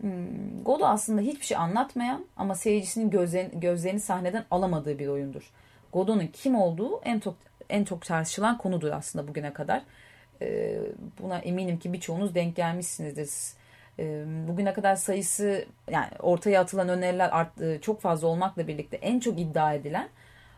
Hmm, 0.00 0.64
Godo 0.64 0.86
aslında 0.86 1.20
hiçbir 1.20 1.46
şey 1.46 1.56
anlatmayan 1.56 2.24
ama 2.36 2.54
seyircisinin 2.54 3.10
gözlerini, 3.10 3.60
gözlerini 3.60 4.00
sahneden 4.00 4.44
alamadığı 4.50 4.98
bir 4.98 5.08
oyundur. 5.08 5.50
Godo'nun 5.92 6.26
kim 6.26 6.56
olduğu 6.56 7.00
en 7.04 7.20
çok 7.20 7.34
en 7.70 7.84
çok 7.84 8.04
tartışılan 8.04 8.58
konudur 8.58 8.90
aslında 8.90 9.28
bugüne 9.28 9.52
kadar. 9.52 9.82
Ee, 10.42 10.78
buna 11.22 11.38
eminim 11.38 11.78
ki 11.78 11.92
birçoğunuz 11.92 12.34
denk 12.34 12.56
gelmişsinizdir. 12.56 13.30
Ee, 13.98 14.24
bugüne 14.48 14.72
kadar 14.72 14.96
sayısı 14.96 15.64
yani 15.90 16.10
ortaya 16.18 16.60
atılan 16.60 16.88
öneriler 16.88 17.28
art, 17.32 17.62
e, 17.62 17.80
çok 17.80 18.00
fazla 18.00 18.28
olmakla 18.28 18.68
birlikte 18.68 18.96
en 18.96 19.20
çok 19.20 19.40
iddia 19.40 19.74
edilen 19.74 20.08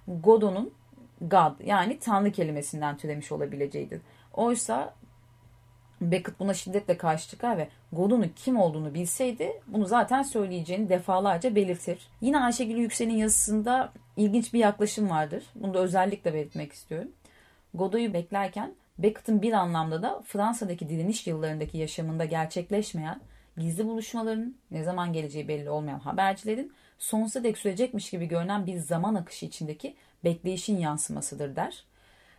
Godon'un 0.08 0.72
God 1.20 1.66
yani 1.66 1.98
Tanrı 1.98 2.32
kelimesinden 2.32 2.96
türemiş 2.96 3.32
olabileceğidir. 3.32 4.00
Oysa 4.34 4.94
Beckett 6.00 6.40
buna 6.40 6.54
şiddetle 6.54 6.96
karşı 6.96 7.30
çıkar 7.30 7.58
ve 7.58 7.68
Godun'un 7.92 8.32
kim 8.36 8.60
olduğunu 8.60 8.94
bilseydi 8.94 9.52
bunu 9.66 9.86
zaten 9.86 10.22
söyleyeceğini 10.22 10.88
defalarca 10.88 11.54
belirtir. 11.54 11.98
Yine 12.20 12.40
Ayşegül 12.40 12.76
Yüksel'in 12.76 13.16
yazısında 13.16 13.92
ilginç 14.16 14.54
bir 14.54 14.58
yaklaşım 14.58 15.10
vardır. 15.10 15.44
Bunu 15.54 15.74
da 15.74 15.78
özellikle 15.78 16.34
belirtmek 16.34 16.72
istiyorum. 16.72 17.08
Godot'u 17.74 18.14
beklerken 18.14 18.74
Beckett'ın 18.98 19.42
bir 19.42 19.52
anlamda 19.52 20.02
da 20.02 20.22
Fransa'daki 20.26 20.88
direniş 20.88 21.26
yıllarındaki 21.26 21.78
yaşamında 21.78 22.24
gerçekleşmeyen 22.24 23.20
gizli 23.56 23.86
buluşmaların, 23.86 24.54
ne 24.70 24.82
zaman 24.82 25.12
geleceği 25.12 25.48
belli 25.48 25.70
olmayan 25.70 25.98
habercilerin 25.98 26.72
sonsuza 26.98 27.44
dek 27.44 27.58
sürecekmiş 27.58 28.10
gibi 28.10 28.26
görünen 28.26 28.66
bir 28.66 28.78
zaman 28.78 29.14
akışı 29.14 29.46
içindeki 29.46 29.96
bekleyişin 30.24 30.78
yansımasıdır 30.78 31.56
der. 31.56 31.84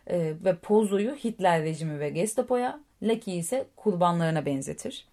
Ee, 0.06 0.34
ve 0.44 0.56
Pozo'yu 0.56 1.14
Hitler 1.14 1.62
rejimi 1.62 2.00
ve 2.00 2.10
Gestapo'ya, 2.10 2.80
Lucky'yi 3.02 3.38
ise 3.38 3.66
kurbanlarına 3.76 4.46
benzetir. 4.46 5.06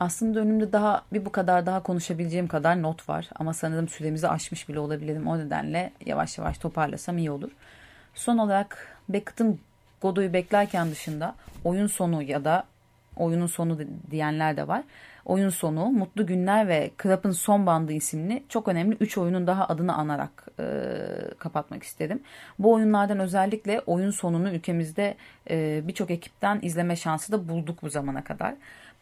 Aslında 0.00 0.40
önümde 0.40 0.72
daha 0.72 1.04
bir 1.12 1.24
bu 1.24 1.32
kadar 1.32 1.66
daha 1.66 1.82
konuşabileceğim 1.82 2.48
kadar 2.48 2.82
not 2.82 3.08
var 3.08 3.28
ama 3.36 3.54
sanırım 3.54 3.88
süremizi 3.88 4.28
aşmış 4.28 4.68
bile 4.68 4.78
olabilirim. 4.78 5.26
O 5.26 5.38
nedenle 5.38 5.92
yavaş 6.06 6.38
yavaş 6.38 6.58
toparlasam 6.58 7.18
iyi 7.18 7.30
olur. 7.30 7.50
Son 8.14 8.38
olarak 8.38 8.98
Beckett'ın 9.08 9.60
Godoy'u 10.02 10.32
beklerken 10.32 10.90
dışında 10.90 11.34
oyun 11.64 11.86
sonu 11.86 12.22
ya 12.22 12.44
da 12.44 12.64
oyunun 13.16 13.46
sonu 13.46 13.78
diyenler 14.10 14.56
de 14.56 14.68
var. 14.68 14.82
Oyun 15.24 15.48
sonu, 15.48 15.86
Mutlu 15.86 16.26
Günler 16.26 16.68
ve 16.68 16.90
Krap'ın 16.96 17.30
Son 17.30 17.66
Bandı 17.66 17.92
isimli 17.92 18.42
çok 18.48 18.68
önemli 18.68 18.96
3 19.00 19.18
oyunun 19.18 19.46
daha 19.46 19.68
adını 19.68 19.94
anarak 19.94 20.46
e, 20.60 20.64
kapatmak 21.38 21.82
istedim. 21.82 22.22
Bu 22.58 22.72
oyunlardan 22.72 23.18
özellikle 23.18 23.80
oyun 23.80 24.10
sonunu 24.10 24.50
ülkemizde 24.50 25.16
e, 25.50 25.82
birçok 25.88 26.10
ekipten 26.10 26.58
izleme 26.62 26.96
şansı 26.96 27.32
da 27.32 27.48
bulduk 27.48 27.82
bu 27.82 27.90
zamana 27.90 28.24
kadar. 28.24 28.54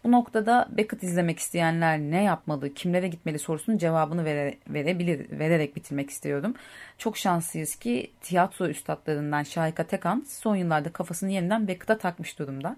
Bu 0.04 0.12
noktada 0.12 0.68
Beckett 0.70 1.02
izlemek 1.02 1.38
isteyenler 1.38 1.98
ne 1.98 2.22
yapmalı, 2.22 2.74
kimlere 2.74 3.08
gitmeli 3.08 3.38
sorusunun 3.38 3.78
cevabını 3.78 4.24
vere, 4.24 4.54
verebilir, 4.68 5.38
vererek 5.38 5.76
bitirmek 5.76 6.10
istiyorum. 6.10 6.54
Çok 6.98 7.16
şanslıyız 7.16 7.76
ki 7.76 8.10
tiyatro 8.20 8.66
üstadlarından 8.66 9.42
Şahika 9.42 9.84
Tekan 9.84 10.24
son 10.28 10.56
yıllarda 10.56 10.92
kafasını 10.92 11.30
yeniden 11.30 11.68
Beckett'a 11.68 11.98
takmış 11.98 12.38
durumda. 12.38 12.76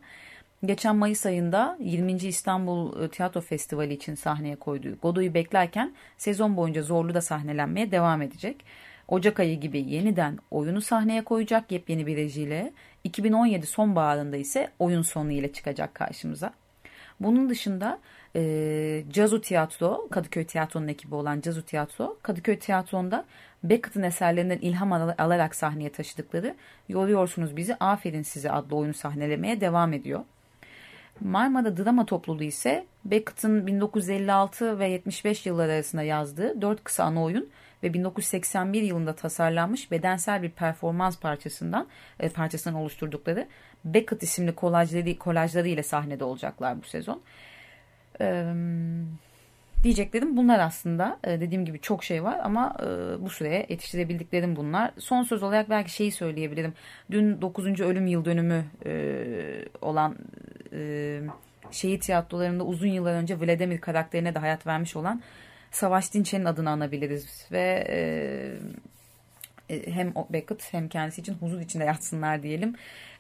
Geçen 0.65 0.97
Mayıs 0.97 1.27
ayında 1.27 1.77
20. 1.81 2.13
İstanbul 2.13 3.03
e, 3.03 3.09
Tiyatro 3.09 3.41
Festivali 3.41 3.95
için 3.95 4.15
sahneye 4.15 4.57
koyduğu 4.57 4.97
Godoy'u 5.03 5.35
beklerken 5.35 5.95
sezon 6.19 6.57
boyunca 6.57 6.83
zorlu 6.83 7.15
da 7.15 7.21
sahnelenmeye 7.21 7.91
devam 7.91 8.23
edecek. 8.23 8.65
Ocak 9.09 9.41
ayı 9.41 9.61
gibi 9.61 9.81
yeniden 9.81 10.39
oyunu 10.51 10.81
sahneye 10.81 11.25
koyacak 11.25 11.73
yepyeni 11.73 12.07
bir 12.07 12.17
rejiyle. 12.17 12.73
2017 13.05 13.67
sonbaharında 13.67 14.37
ise 14.37 14.71
oyun 14.79 15.03
sonu 15.03 15.33
ile 15.33 15.53
çıkacak 15.53 15.95
karşımıza. 15.95 16.53
Bunun 17.21 17.49
dışında 17.49 17.99
e, 18.37 19.05
Cazu 19.11 19.41
Tiyatro, 19.41 20.09
Kadıköy 20.11 20.45
Tiyatro'nun 20.45 20.89
ekibi 20.89 21.15
olan 21.15 21.41
Cazu 21.41 21.63
Tiyatro, 21.63 22.19
Kadıköy 22.23 22.59
Tiyatro'nda 22.59 23.25
Beckett'ın 23.65 24.03
eserlerinden 24.03 24.59
ilham 24.59 24.93
alarak 24.93 25.55
sahneye 25.55 25.93
taşıdıkları 25.93 26.55
Yoruyorsunuz 26.89 27.57
Bizi 27.57 27.75
Aferin 27.75 28.23
Size 28.23 28.51
adlı 28.51 28.77
oyunu 28.77 28.95
sahnelemeye 28.95 29.61
devam 29.61 29.93
ediyor. 29.93 30.25
Marmara 31.21 31.77
Drama 31.77 32.07
Topluluğu 32.07 32.43
ise 32.43 32.87
Beckett'ın 33.05 33.67
1956 33.67 34.79
ve 34.79 34.89
75 34.89 35.47
yılları 35.47 35.73
arasında 35.73 36.03
yazdığı 36.03 36.63
dört 36.63 36.85
kısa 36.85 37.05
ana 37.05 37.23
oyun 37.23 37.49
ve 37.83 37.95
1981 37.95 38.83
yılında 38.83 39.13
tasarlanmış 39.17 39.91
bedensel 39.91 40.43
bir 40.43 40.51
performans 40.51 41.19
parçasından 41.19 41.87
e, 42.21 42.29
parçasından 42.29 42.81
oluşturdukları 42.81 43.49
Beckett 43.85 44.23
isimli 44.23 44.55
kolajları, 44.55 45.19
kolajları 45.19 45.69
ile 45.69 45.83
sahnede 45.83 46.25
olacaklar 46.25 46.83
bu 46.83 46.87
sezon. 46.87 47.23
Ee, 48.21 48.53
diyeceklerim 49.87 50.37
bunlar 50.37 50.59
aslında. 50.59 51.19
Ee, 51.25 51.41
dediğim 51.41 51.65
gibi 51.65 51.81
çok 51.81 52.05
şey 52.05 52.25
var 52.25 52.41
ama 52.43 52.77
e, 52.81 52.87
bu 53.23 53.31
süreye 53.31 53.67
yetiştirebildiklerim 53.69 54.57
bunlar. 54.57 54.91
Son 54.99 55.23
söz 55.23 55.43
olarak 55.43 55.71
belki 55.71 55.93
şeyi 55.93 56.13
söyleyebilirim. 56.13 56.75
Dün 57.11 57.41
9. 57.41 57.81
ölüm 57.81 58.07
yıl 58.07 58.25
dönümü 58.25 58.65
e, 58.87 59.15
olan 59.81 60.17
e, 60.73 61.21
şehit 61.71 62.03
tiyatrolarında 62.03 62.65
uzun 62.65 62.89
yıllar 62.89 63.15
önce 63.15 63.41
Vladimir 63.41 63.81
karakterine 63.81 64.35
de 64.35 64.39
hayat 64.39 64.67
vermiş 64.67 64.97
olan 64.97 65.23
Savaş 65.71 66.15
Dinçer'in 66.15 66.45
adını 66.45 66.71
anabiliriz 66.71 67.47
ve 67.53 67.87
e, 67.89 67.99
e, 69.75 69.93
hem 69.93 70.15
Beckett 70.31 70.73
hem 70.73 70.89
kendisi 70.89 71.21
için 71.21 71.35
huzur 71.35 71.61
içinde 71.61 71.85
yatsınlar 71.85 72.43
diyelim. 72.43 72.75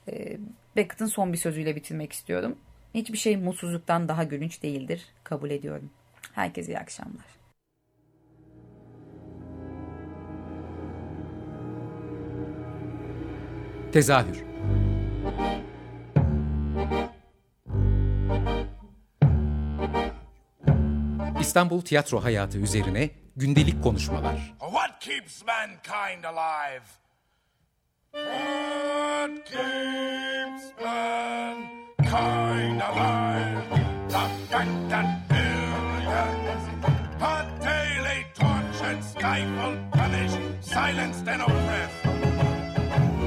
E, 0.08 0.36
Beckett'ın 0.76 1.06
son 1.06 1.32
bir 1.32 1.38
sözüyle 1.38 1.76
bitirmek 1.76 2.12
istiyorum. 2.12 2.56
Hiçbir 2.94 3.18
şey 3.18 3.36
mutsuzluktan 3.36 4.08
daha 4.08 4.24
gülünç 4.24 4.62
değildir. 4.62 5.06
Kabul 5.24 5.50
ediyorum. 5.50 5.90
Herkese 6.36 6.72
iyi 6.72 6.78
akşamlar. 6.78 7.24
Tezahür 13.92 14.44
İstanbul 21.40 21.80
tiyatro 21.80 22.24
hayatı 22.24 22.58
üzerine 22.58 23.10
gündelik 23.36 23.82
konuşmalar. 23.82 24.54
What 24.60 25.00
keeps 25.00 25.42
mankind 25.46 26.24
alive? 26.24 26.84
What 28.12 29.44
keeps 29.44 30.64
mankind 30.84 32.80
alive? 32.80 33.56
The 34.08 34.56
and 34.56 34.86
billions, 34.90 35.15
tortured, 39.26 39.46
stifled, 39.46 39.90
punished, 39.92 40.38
silenced 40.60 41.28
and 41.28 41.42
oppressed. 41.42 42.04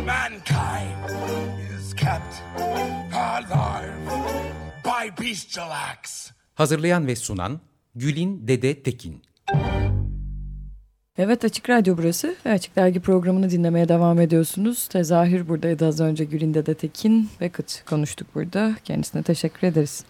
Mankind 0.05 0.95
is 1.75 1.93
kept 1.93 2.41
alive 3.13 3.93
by 4.83 5.23
bestial 5.23 5.71
acts. 5.71 6.31
Hazırlayan 6.55 7.07
ve 7.07 7.15
sunan 7.15 7.59
Gülin 7.95 8.47
Dede 8.47 8.83
Tekin. 8.83 9.21
Evet 11.17 11.43
Açık 11.43 11.69
Radyo 11.69 11.97
burası 11.97 12.35
Açık 12.45 12.75
Dergi 12.75 12.99
programını 12.99 13.49
dinlemeye 13.49 13.89
devam 13.89 14.21
ediyorsunuz. 14.21 14.87
Tezahür 14.87 15.47
buradaydı 15.47 15.87
az 15.87 15.99
önce 15.99 16.23
Gülin 16.23 16.53
Dede 16.53 16.73
Tekin 16.73 17.29
ve 17.41 17.49
Kıç 17.49 17.83
konuştuk 17.85 18.27
burada. 18.35 18.75
Kendisine 18.83 19.23
teşekkür 19.23 19.67
ederiz. 19.67 20.03